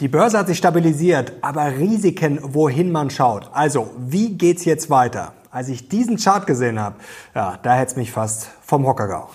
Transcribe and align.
Die 0.00 0.08
Börse 0.08 0.38
hat 0.38 0.46
sich 0.46 0.56
stabilisiert, 0.56 1.34
aber 1.42 1.76
Risiken, 1.76 2.40
wohin 2.42 2.90
man 2.90 3.10
schaut. 3.10 3.50
Also, 3.52 3.90
wie 3.98 4.30
geht's 4.32 4.64
jetzt 4.64 4.88
weiter? 4.88 5.34
Als 5.50 5.68
ich 5.68 5.90
diesen 5.90 6.16
Chart 6.16 6.46
gesehen 6.46 6.80
habe, 6.80 6.96
ja, 7.34 7.58
da 7.62 7.74
hätte 7.74 7.90
es 7.90 7.96
mich 7.96 8.10
fast 8.10 8.48
vom 8.62 8.86
Hocker 8.86 9.08
gehauen. 9.08 9.28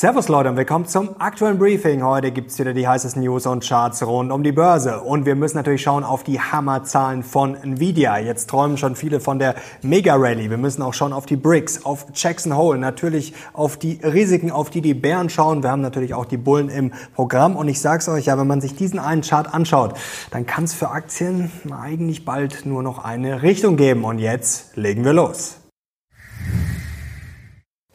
Servus 0.00 0.28
Leute 0.28 0.48
und 0.48 0.56
willkommen 0.56 0.86
zum 0.86 1.10
aktuellen 1.18 1.58
Briefing. 1.58 2.02
Heute 2.02 2.30
gibt's 2.30 2.58
wieder 2.58 2.72
die 2.72 2.88
heißesten 2.88 3.22
News 3.22 3.44
und 3.44 3.62
Charts 3.62 4.02
rund 4.02 4.32
um 4.32 4.42
die 4.42 4.50
Börse. 4.50 5.02
Und 5.02 5.26
wir 5.26 5.34
müssen 5.34 5.58
natürlich 5.58 5.82
schauen 5.82 6.04
auf 6.04 6.24
die 6.24 6.40
Hammerzahlen 6.40 7.22
von 7.22 7.54
Nvidia. 7.54 8.16
Jetzt 8.16 8.48
träumen 8.48 8.78
schon 8.78 8.96
viele 8.96 9.20
von 9.20 9.38
der 9.38 9.56
Mega-Rally. 9.82 10.48
Wir 10.48 10.56
müssen 10.56 10.80
auch 10.80 10.94
schauen 10.94 11.12
auf 11.12 11.26
die 11.26 11.36
Bricks, 11.36 11.84
auf 11.84 12.06
Jackson 12.14 12.56
Hole, 12.56 12.78
natürlich 12.78 13.34
auf 13.52 13.76
die 13.76 14.00
Risiken, 14.02 14.50
auf 14.50 14.70
die 14.70 14.80
die 14.80 14.94
Bären 14.94 15.28
schauen. 15.28 15.62
Wir 15.62 15.70
haben 15.70 15.82
natürlich 15.82 16.14
auch 16.14 16.24
die 16.24 16.38
Bullen 16.38 16.70
im 16.70 16.92
Programm. 17.14 17.54
Und 17.54 17.68
ich 17.68 17.82
sag's 17.82 18.08
euch 18.08 18.24
ja, 18.24 18.38
wenn 18.38 18.46
man 18.46 18.62
sich 18.62 18.74
diesen 18.74 18.98
einen 18.98 19.20
Chart 19.20 19.52
anschaut, 19.52 19.98
dann 20.30 20.46
kann 20.46 20.64
es 20.64 20.72
für 20.72 20.88
Aktien 20.92 21.52
eigentlich 21.78 22.24
bald 22.24 22.64
nur 22.64 22.82
noch 22.82 23.04
eine 23.04 23.42
Richtung 23.42 23.76
geben. 23.76 24.04
Und 24.04 24.18
jetzt 24.18 24.78
legen 24.78 25.04
wir 25.04 25.12
los. 25.12 25.59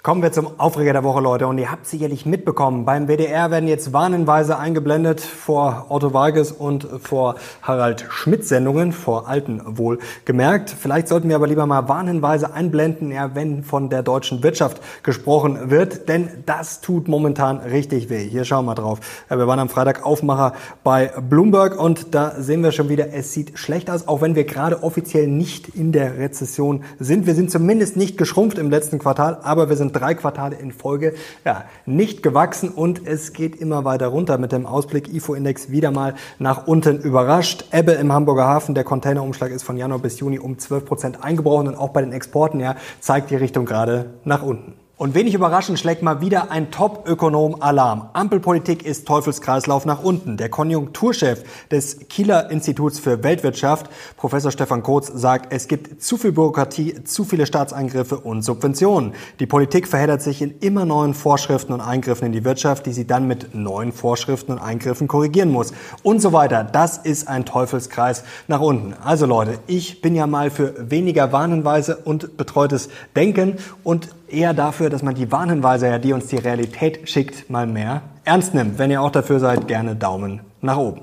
Kommen 0.06 0.22
wir 0.22 0.32
zum 0.32 0.60
Aufreger 0.60 0.94
der 0.94 1.04
Woche, 1.04 1.20
Leute. 1.20 1.48
Und 1.48 1.58
ihr 1.58 1.72
habt 1.72 1.88
sicherlich 1.88 2.28
mitbekommen, 2.28 2.86
beim 2.86 3.08
WDR 3.08 3.50
werden 3.50 3.68
jetzt 3.68 3.92
warnenweise 3.92 4.60
eingeblendet 4.60 5.20
vor 5.20 5.88
Otto 5.90 6.14
Walges 6.14 6.52
und 6.52 6.88
vor 7.02 7.38
Harald 7.64 8.06
Schmidt 8.10 8.46
Sendungen, 8.46 8.92
vor 8.92 9.28
alten 9.28 9.64
wohl 9.66 9.98
gemerkt. 10.24 10.70
Vielleicht 10.70 11.08
sollten 11.08 11.28
wir 11.30 11.36
aber 11.36 11.48
lieber 11.48 11.66
mal 11.66 11.90
warnenweise 11.90 12.54
einblenden, 12.54 13.12
ja, 13.12 13.34
wenn 13.34 13.64
von 13.64 13.90
der 13.90 14.04
deutschen 14.04 14.44
Wirtschaft 14.44 14.80
gesprochen 15.02 15.72
wird, 15.72 16.08
denn 16.08 16.30
das 16.46 16.82
tut 16.82 17.08
momentan 17.08 17.58
richtig 17.58 18.12
weh. 18.12 18.30
Hier 18.30 18.46
schauen 18.46 18.66
wir 18.66 18.76
drauf. 18.76 19.00
Wir 19.28 19.48
waren 19.48 19.58
am 19.58 19.70
Freitag 19.70 20.06
Aufmacher 20.06 20.54
bei 20.84 21.14
Bloomberg 21.20 21.82
und 21.82 22.14
da 22.14 22.36
sehen 22.38 22.62
wir 22.62 22.72
schon 22.72 22.90
wieder, 22.90 23.12
es 23.12 23.34
sieht 23.34 23.58
schlecht 23.58 23.90
aus, 23.90 24.08
auch 24.08 24.22
wenn 24.22 24.36
wir 24.36 24.44
gerade 24.44 24.84
offiziell 24.84 25.26
nicht 25.26 25.70
in 25.70 25.92
der 25.92 26.20
Rezession 26.20 26.84
sind. 27.00 27.26
Wir 27.26 27.34
sind 27.34 27.50
zumindest 27.50 27.98
nicht 27.98 28.20
geschrumpft 28.20 28.60
im 28.60 28.70
letzten 28.70 29.00
Quartal, 29.00 29.40
aber 29.42 29.68
wir 29.68 29.78
sind 29.78 29.95
drei 29.96 30.14
Quartale 30.14 30.56
in 30.56 30.72
Folge 30.72 31.14
ja, 31.46 31.66
nicht 31.86 32.22
gewachsen 32.22 32.70
und 32.70 33.08
es 33.08 33.34
geht 33.34 33.56
immer 33.56 33.86
weiter 33.86 34.08
runter 34.08 34.38
mit 34.38 34.52
dem 34.52 34.66
Ausblick 34.66 35.14
IFO-Index 35.14 35.72
wieder 35.72 35.92
mal 35.92 36.16
nach 36.38 36.68
unten 36.68 37.00
überrascht. 37.00 37.66
Ebbe 37.72 37.94
im 37.94 38.14
Hamburger 38.14 38.46
Hafen, 38.46 38.76
der 38.76 38.84
Containerumschlag 38.84 39.52
ist 39.52 39.64
von 39.64 39.78
Januar 39.78 40.00
bis 40.00 40.20
Juni 40.20 40.40
um 40.40 40.60
12 40.60 40.86
Prozent 40.86 41.24
eingebrochen 41.24 41.68
und 41.68 41.76
auch 41.76 41.90
bei 41.90 42.02
den 42.02 42.12
Exporten 42.12 42.60
ja, 42.60 42.76
zeigt 43.00 43.30
die 43.32 43.36
Richtung 43.36 43.66
gerade 43.66 44.14
nach 44.24 44.44
unten. 44.44 44.85
Und 44.98 45.14
wenig 45.14 45.34
überraschend 45.34 45.78
schlägt 45.78 46.04
mal 46.04 46.22
wieder 46.22 46.52
ein 46.52 46.72
Top-Ökonom 46.72 47.62
Alarm. 47.62 48.12
Ampelpolitik 48.14 48.86
ist 48.86 49.06
Teufelskreislauf 49.06 49.86
nach 49.86 50.02
unten. 50.02 50.38
Der 50.38 50.48
Konjunkturchef 50.48 51.44
des 51.70 52.08
Kieler 52.08 52.50
Instituts 52.50 52.98
für 53.00 53.22
Weltwirtschaft, 53.22 53.90
Professor 54.16 54.52
Stefan 54.52 54.84
Kurz, 54.84 55.08
sagt, 55.08 55.52
es 55.52 55.68
gibt 55.68 56.02
zu 56.02 56.16
viel 56.16 56.32
Bürokratie, 56.32 57.04
zu 57.04 57.26
viele 57.26 57.46
Staatseingriffe 57.46 58.18
und 58.18 58.42
Subventionen. 58.44 59.16
Die 59.42 59.46
Politik 59.46 59.86
verheddert 59.90 60.22
sich 60.22 60.42
in 60.42 60.60
immer 60.60 60.86
neuen 60.86 61.14
Vorschriften 61.14 61.74
und 61.74 61.82
Eingriffen 61.82 62.28
in 62.28 62.32
die 62.32 62.46
Wirtschaft, 62.46 62.86
die 62.86 62.94
sie 62.94 63.06
dann 63.06 63.28
mit 63.28 63.54
neuen 63.54 63.92
Vorschriften 63.92 64.54
und 64.54 64.60
Eingriffen 64.60 65.10
korrigieren 65.10 65.52
muss. 65.52 65.74
Und 66.04 66.22
so 66.22 66.32
weiter. 66.32 66.64
Das 66.64 67.00
ist 67.00 67.28
ein 67.28 67.44
Teufelskreis 67.44 68.24
nach 68.48 68.62
unten. 68.62 68.94
Also 69.04 69.26
Leute, 69.26 69.60
ich 69.68 70.02
bin 70.02 70.16
ja 70.16 70.26
mal 70.26 70.50
für 70.50 70.90
weniger 70.90 71.34
Warnhinweise 71.34 71.98
und 71.98 72.38
betreutes 72.38 72.88
Denken 73.14 73.58
und 73.84 74.08
eher 74.28 74.54
dafür, 74.54 74.90
dass 74.90 75.04
man 75.04 75.16
die 75.16 75.32
Warnhinweise, 75.32 76.00
die 76.00 76.14
uns 76.14 76.28
die 76.28 76.38
Realität 76.38 77.10
schickt, 77.10 77.50
mal 77.50 77.68
mehr 77.68 78.02
ernst 78.24 78.54
nimmt. 78.54 78.78
Wenn 78.78 78.92
ihr 78.92 79.02
auch 79.02 79.12
dafür 79.12 79.40
seid, 79.40 79.68
gerne 79.68 79.96
Daumen 79.96 80.42
nach 80.62 80.78
oben. 80.78 81.02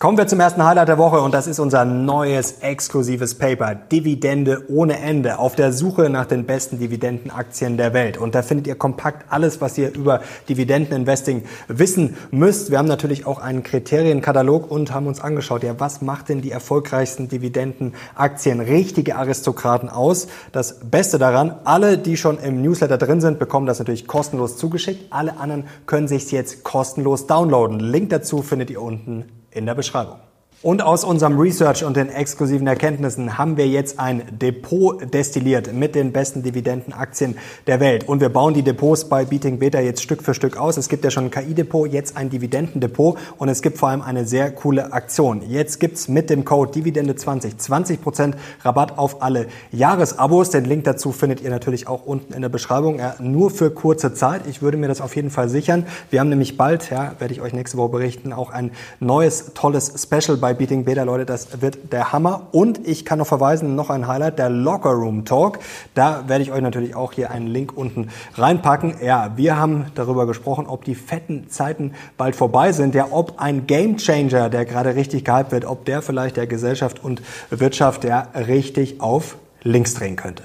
Kommen 0.00 0.16
wir 0.16 0.26
zum 0.26 0.40
ersten 0.40 0.64
Highlight 0.64 0.88
der 0.88 0.96
Woche 0.96 1.20
und 1.20 1.34
das 1.34 1.46
ist 1.46 1.58
unser 1.58 1.84
neues 1.84 2.60
exklusives 2.62 3.34
Paper 3.34 3.74
Dividende 3.74 4.64
ohne 4.70 4.98
Ende 4.98 5.38
auf 5.38 5.56
der 5.56 5.74
Suche 5.74 6.08
nach 6.08 6.24
den 6.24 6.46
besten 6.46 6.78
Dividendenaktien 6.78 7.76
der 7.76 7.92
Welt. 7.92 8.16
Und 8.16 8.34
da 8.34 8.40
findet 8.40 8.66
ihr 8.66 8.76
kompakt 8.76 9.26
alles, 9.30 9.60
was 9.60 9.76
ihr 9.76 9.94
über 9.94 10.22
Dividendeninvesting 10.48 11.42
wissen 11.68 12.16
müsst. 12.30 12.70
Wir 12.70 12.78
haben 12.78 12.88
natürlich 12.88 13.26
auch 13.26 13.40
einen 13.40 13.62
Kriterienkatalog 13.62 14.70
und 14.70 14.90
haben 14.94 15.06
uns 15.06 15.20
angeschaut, 15.20 15.64
ja, 15.64 15.78
was 15.78 16.00
macht 16.00 16.30
denn 16.30 16.40
die 16.40 16.50
erfolgreichsten 16.50 17.28
Dividendenaktien, 17.28 18.60
richtige 18.60 19.16
Aristokraten 19.16 19.90
aus? 19.90 20.28
Das 20.52 20.80
Beste 20.80 21.18
daran, 21.18 21.56
alle, 21.64 21.98
die 21.98 22.16
schon 22.16 22.38
im 22.38 22.62
Newsletter 22.62 22.96
drin 22.96 23.20
sind, 23.20 23.38
bekommen 23.38 23.66
das 23.66 23.80
natürlich 23.80 24.06
kostenlos 24.06 24.56
zugeschickt. 24.56 25.12
Alle 25.12 25.36
anderen 25.36 25.64
können 25.84 26.08
sich 26.08 26.32
jetzt 26.32 26.64
kostenlos 26.64 27.26
downloaden. 27.26 27.80
Link 27.80 28.08
dazu 28.08 28.40
findet 28.40 28.70
ihr 28.70 28.80
unten 28.80 29.26
in 29.50 29.66
der 29.66 29.74
Beschreibung. 29.74 30.20
Und 30.62 30.82
aus 30.82 31.04
unserem 31.04 31.38
Research 31.38 31.84
und 31.84 31.96
den 31.96 32.10
exklusiven 32.10 32.66
Erkenntnissen 32.66 33.38
haben 33.38 33.56
wir 33.56 33.66
jetzt 33.66 33.98
ein 33.98 34.24
Depot 34.30 35.00
destilliert 35.14 35.72
mit 35.72 35.94
den 35.94 36.12
besten 36.12 36.42
Dividendenaktien 36.42 37.38
der 37.66 37.80
Welt. 37.80 38.06
Und 38.06 38.20
wir 38.20 38.28
bauen 38.28 38.52
die 38.52 38.62
Depots 38.62 39.08
bei 39.08 39.24
Beating 39.24 39.58
Beta 39.58 39.80
jetzt 39.80 40.02
Stück 40.02 40.22
für 40.22 40.34
Stück 40.34 40.58
aus. 40.58 40.76
Es 40.76 40.90
gibt 40.90 41.02
ja 41.02 41.10
schon 41.10 41.24
ein 41.24 41.30
KI-Depot, 41.30 41.90
jetzt 41.90 42.14
ein 42.18 42.28
Dividendendepot 42.28 43.16
und 43.38 43.48
es 43.48 43.62
gibt 43.62 43.78
vor 43.78 43.88
allem 43.88 44.02
eine 44.02 44.26
sehr 44.26 44.50
coole 44.50 44.92
Aktion. 44.92 45.40
Jetzt 45.48 45.80
gibt's 45.80 46.08
mit 46.08 46.28
dem 46.28 46.44
Code 46.44 46.78
Dividende20 46.78 47.56
20% 47.58 48.34
Rabatt 48.62 48.98
auf 48.98 49.22
alle 49.22 49.46
Jahresabos. 49.72 50.50
Den 50.50 50.66
Link 50.66 50.84
dazu 50.84 51.10
findet 51.12 51.40
ihr 51.40 51.48
natürlich 51.48 51.88
auch 51.88 52.04
unten 52.04 52.34
in 52.34 52.42
der 52.42 52.50
Beschreibung. 52.50 52.98
Ja, 52.98 53.14
nur 53.18 53.50
für 53.50 53.70
kurze 53.70 54.12
Zeit. 54.12 54.42
Ich 54.46 54.60
würde 54.60 54.76
mir 54.76 54.88
das 54.88 55.00
auf 55.00 55.16
jeden 55.16 55.30
Fall 55.30 55.48
sichern. 55.48 55.86
Wir 56.10 56.20
haben 56.20 56.28
nämlich 56.28 56.58
bald, 56.58 56.90
ja, 56.90 57.14
werde 57.18 57.32
ich 57.32 57.40
euch 57.40 57.54
nächste 57.54 57.78
Woche 57.78 57.92
berichten, 57.92 58.34
auch 58.34 58.50
ein 58.50 58.72
neues, 58.98 59.52
tolles 59.54 59.94
Special 59.96 60.36
bei 60.36 60.49
bei 60.50 60.54
Beating 60.54 60.84
Beta, 60.84 61.04
Leute, 61.04 61.26
das 61.26 61.62
wird 61.62 61.92
der 61.92 62.12
Hammer. 62.12 62.48
Und 62.50 62.84
ich 62.84 63.04
kann 63.04 63.20
noch 63.20 63.26
verweisen, 63.28 63.76
noch 63.76 63.88
ein 63.88 64.08
Highlight, 64.08 64.40
der 64.40 64.50
Locker 64.50 64.90
Room 64.90 65.24
Talk. 65.24 65.60
Da 65.94 66.24
werde 66.26 66.42
ich 66.42 66.50
euch 66.50 66.60
natürlich 66.60 66.96
auch 66.96 67.12
hier 67.12 67.30
einen 67.30 67.46
Link 67.46 67.76
unten 67.76 68.08
reinpacken. 68.34 68.94
Ja, 69.00 69.30
wir 69.36 69.56
haben 69.56 69.86
darüber 69.94 70.26
gesprochen, 70.26 70.66
ob 70.66 70.84
die 70.84 70.96
fetten 70.96 71.48
Zeiten 71.50 71.92
bald 72.16 72.34
vorbei 72.34 72.72
sind. 72.72 72.96
Ja, 72.96 73.06
ob 73.12 73.40
ein 73.40 73.68
Game 73.68 73.96
Changer, 73.96 74.50
der 74.50 74.64
gerade 74.64 74.96
richtig 74.96 75.24
gehypt 75.24 75.52
wird, 75.52 75.66
ob 75.66 75.84
der 75.84 76.02
vielleicht 76.02 76.36
der 76.36 76.48
Gesellschaft 76.48 77.00
und 77.00 77.22
Wirtschaft 77.50 78.02
ja 78.02 78.26
richtig 78.34 79.00
auf 79.00 79.36
links 79.62 79.94
drehen 79.94 80.16
könnte. 80.16 80.42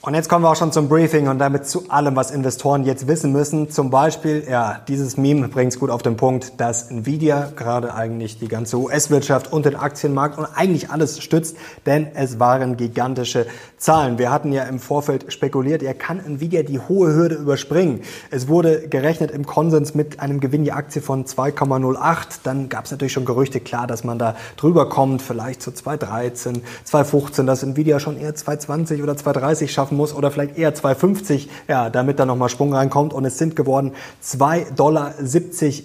Und 0.00 0.14
jetzt 0.14 0.28
kommen 0.28 0.44
wir 0.44 0.50
auch 0.50 0.56
schon 0.56 0.70
zum 0.70 0.88
Briefing 0.88 1.26
und 1.26 1.40
damit 1.40 1.66
zu 1.66 1.90
allem, 1.90 2.14
was 2.14 2.30
Investoren 2.30 2.84
jetzt 2.84 3.08
wissen 3.08 3.32
müssen. 3.32 3.68
Zum 3.68 3.90
Beispiel, 3.90 4.46
ja, 4.48 4.80
dieses 4.86 5.16
Meme 5.16 5.48
bringt 5.48 5.72
es 5.72 5.80
gut 5.80 5.90
auf 5.90 6.02
den 6.02 6.16
Punkt, 6.16 6.60
dass 6.60 6.88
Nvidia 6.88 7.50
gerade 7.56 7.92
eigentlich 7.92 8.38
die 8.38 8.46
ganze 8.46 8.78
US-Wirtschaft 8.78 9.52
und 9.52 9.66
den 9.66 9.74
Aktienmarkt 9.74 10.38
und 10.38 10.46
eigentlich 10.54 10.90
alles 10.90 11.20
stützt, 11.20 11.56
denn 11.84 12.06
es 12.14 12.38
waren 12.38 12.76
gigantische 12.76 13.46
Zahlen. 13.78 14.18
Wir 14.18 14.32
hatten 14.32 14.52
ja 14.52 14.64
im 14.64 14.80
Vorfeld 14.80 15.32
spekuliert, 15.32 15.82
er 15.82 15.94
kann 15.94 16.18
Nvidia 16.18 16.64
die 16.64 16.80
hohe 16.80 17.14
Hürde 17.14 17.36
überspringen. 17.36 18.02
Es 18.30 18.48
wurde 18.48 18.88
gerechnet 18.88 19.30
im 19.30 19.46
Konsens 19.46 19.94
mit 19.94 20.18
einem 20.18 20.40
Gewinn 20.40 20.64
die 20.64 20.72
Aktie 20.72 21.00
von 21.00 21.24
2,08. 21.24 22.40
Dann 22.42 22.68
gab 22.68 22.86
es 22.86 22.90
natürlich 22.90 23.12
schon 23.12 23.24
Gerüchte, 23.24 23.60
klar, 23.60 23.86
dass 23.86 24.02
man 24.02 24.18
da 24.18 24.34
drüber 24.56 24.88
kommt, 24.88 25.22
vielleicht 25.22 25.62
zu 25.62 25.70
2,13, 25.70 26.62
2,15, 26.90 27.44
dass 27.44 27.62
Nvidia 27.62 28.00
schon 28.00 28.18
eher 28.18 28.34
2,20 28.34 29.02
oder 29.02 29.12
2,30 29.12 29.68
schaffen 29.68 29.96
muss 29.96 30.12
oder 30.12 30.30
vielleicht 30.32 30.58
eher 30.58 30.74
2,50, 30.74 31.48
ja, 31.68 31.88
damit 31.88 32.18
da 32.18 32.26
nochmal 32.26 32.48
Sprung 32.48 32.74
reinkommt. 32.74 33.12
Und 33.12 33.24
es 33.24 33.38
sind 33.38 33.54
geworden 33.54 33.92
2,70 34.24 34.74
Dollar 34.74 35.14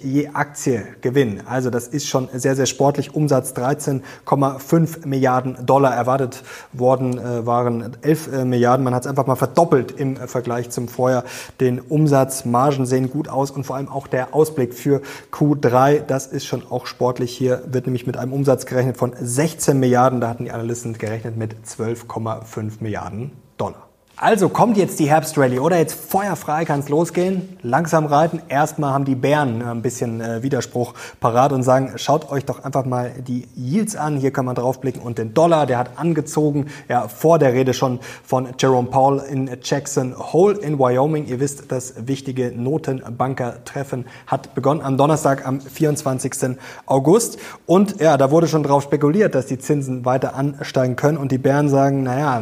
je 0.02 0.28
Aktie 0.32 0.82
Gewinn. 1.00 1.42
Also 1.46 1.70
das 1.70 1.86
ist 1.86 2.08
schon 2.08 2.28
sehr, 2.32 2.56
sehr 2.56 2.66
sportlich. 2.66 3.14
Umsatz 3.14 3.52
13,5 3.52 5.06
Milliarden 5.06 5.64
Dollar 5.64 5.94
erwartet 5.94 6.42
worden 6.72 7.18
äh, 7.18 7.46
waren 7.46 7.83
11 8.02 8.32
äh, 8.32 8.44
Milliarden. 8.44 8.84
Man 8.84 8.94
hat 8.94 9.04
es 9.04 9.08
einfach 9.08 9.26
mal 9.26 9.36
verdoppelt 9.36 9.92
im 9.92 10.16
äh, 10.16 10.26
Vergleich 10.26 10.70
zum 10.70 10.88
Vorjahr. 10.88 11.24
Den 11.60 11.80
Umsatz, 11.80 12.44
Margen 12.44 12.86
sehen 12.86 13.10
gut 13.10 13.28
aus 13.28 13.50
und 13.50 13.64
vor 13.64 13.76
allem 13.76 13.88
auch 13.88 14.06
der 14.06 14.34
Ausblick 14.34 14.74
für 14.74 15.02
Q3, 15.32 16.00
das 16.00 16.26
ist 16.26 16.46
schon 16.46 16.62
auch 16.68 16.86
sportlich. 16.86 17.36
Hier 17.36 17.62
wird 17.66 17.86
nämlich 17.86 18.06
mit 18.06 18.16
einem 18.16 18.32
Umsatz 18.32 18.66
gerechnet 18.66 18.96
von 18.96 19.12
16 19.20 19.78
Milliarden. 19.78 20.20
Da 20.20 20.28
hatten 20.28 20.44
die 20.44 20.52
Analysten 20.52 20.96
gerechnet 20.98 21.36
mit 21.36 21.54
12,5 21.66 22.74
Milliarden 22.80 23.32
Dollar. 23.56 23.83
Also 24.16 24.48
kommt 24.48 24.76
jetzt 24.76 25.00
die 25.00 25.10
Herbstrally 25.10 25.58
oder 25.58 25.76
jetzt 25.76 25.94
feuerfrei 25.94 26.64
kann 26.64 26.78
es 26.78 26.88
losgehen. 26.88 27.58
Langsam 27.62 28.06
reiten. 28.06 28.40
Erstmal 28.48 28.94
haben 28.94 29.04
die 29.04 29.16
Bären 29.16 29.60
ein 29.60 29.82
bisschen 29.82 30.20
äh, 30.20 30.40
Widerspruch 30.40 30.94
parat 31.18 31.52
und 31.52 31.64
sagen, 31.64 31.94
schaut 31.96 32.30
euch 32.30 32.44
doch 32.44 32.62
einfach 32.62 32.84
mal 32.84 33.10
die 33.26 33.48
Yields 33.56 33.96
an. 33.96 34.16
Hier 34.16 34.30
kann 34.30 34.44
man 34.44 34.54
draufblicken 34.54 35.02
und 35.02 35.18
den 35.18 35.34
Dollar, 35.34 35.66
der 35.66 35.78
hat 35.78 35.98
angezogen. 35.98 36.66
Ja, 36.88 37.08
vor 37.08 37.40
der 37.40 37.54
Rede 37.54 37.74
schon 37.74 37.98
von 38.24 38.50
Jerome 38.56 38.88
Powell 38.88 39.20
in 39.28 39.50
Jackson 39.60 40.14
Hole 40.16 40.58
in 40.58 40.78
Wyoming. 40.78 41.26
Ihr 41.26 41.40
wisst, 41.40 41.72
das 41.72 42.06
wichtige 42.06 42.52
Notenbanker-Treffen 42.52 44.06
hat 44.28 44.54
begonnen 44.54 44.80
am 44.80 44.96
Donnerstag, 44.96 45.44
am 45.44 45.60
24. 45.60 46.56
August. 46.86 47.38
Und 47.66 48.00
ja, 48.00 48.16
da 48.16 48.30
wurde 48.30 48.46
schon 48.46 48.62
darauf 48.62 48.84
spekuliert, 48.84 49.34
dass 49.34 49.46
die 49.46 49.58
Zinsen 49.58 50.04
weiter 50.04 50.36
ansteigen 50.36 50.94
können. 50.94 51.18
Und 51.18 51.32
die 51.32 51.38
Bären 51.38 51.68
sagen, 51.68 52.04
naja, 52.04 52.40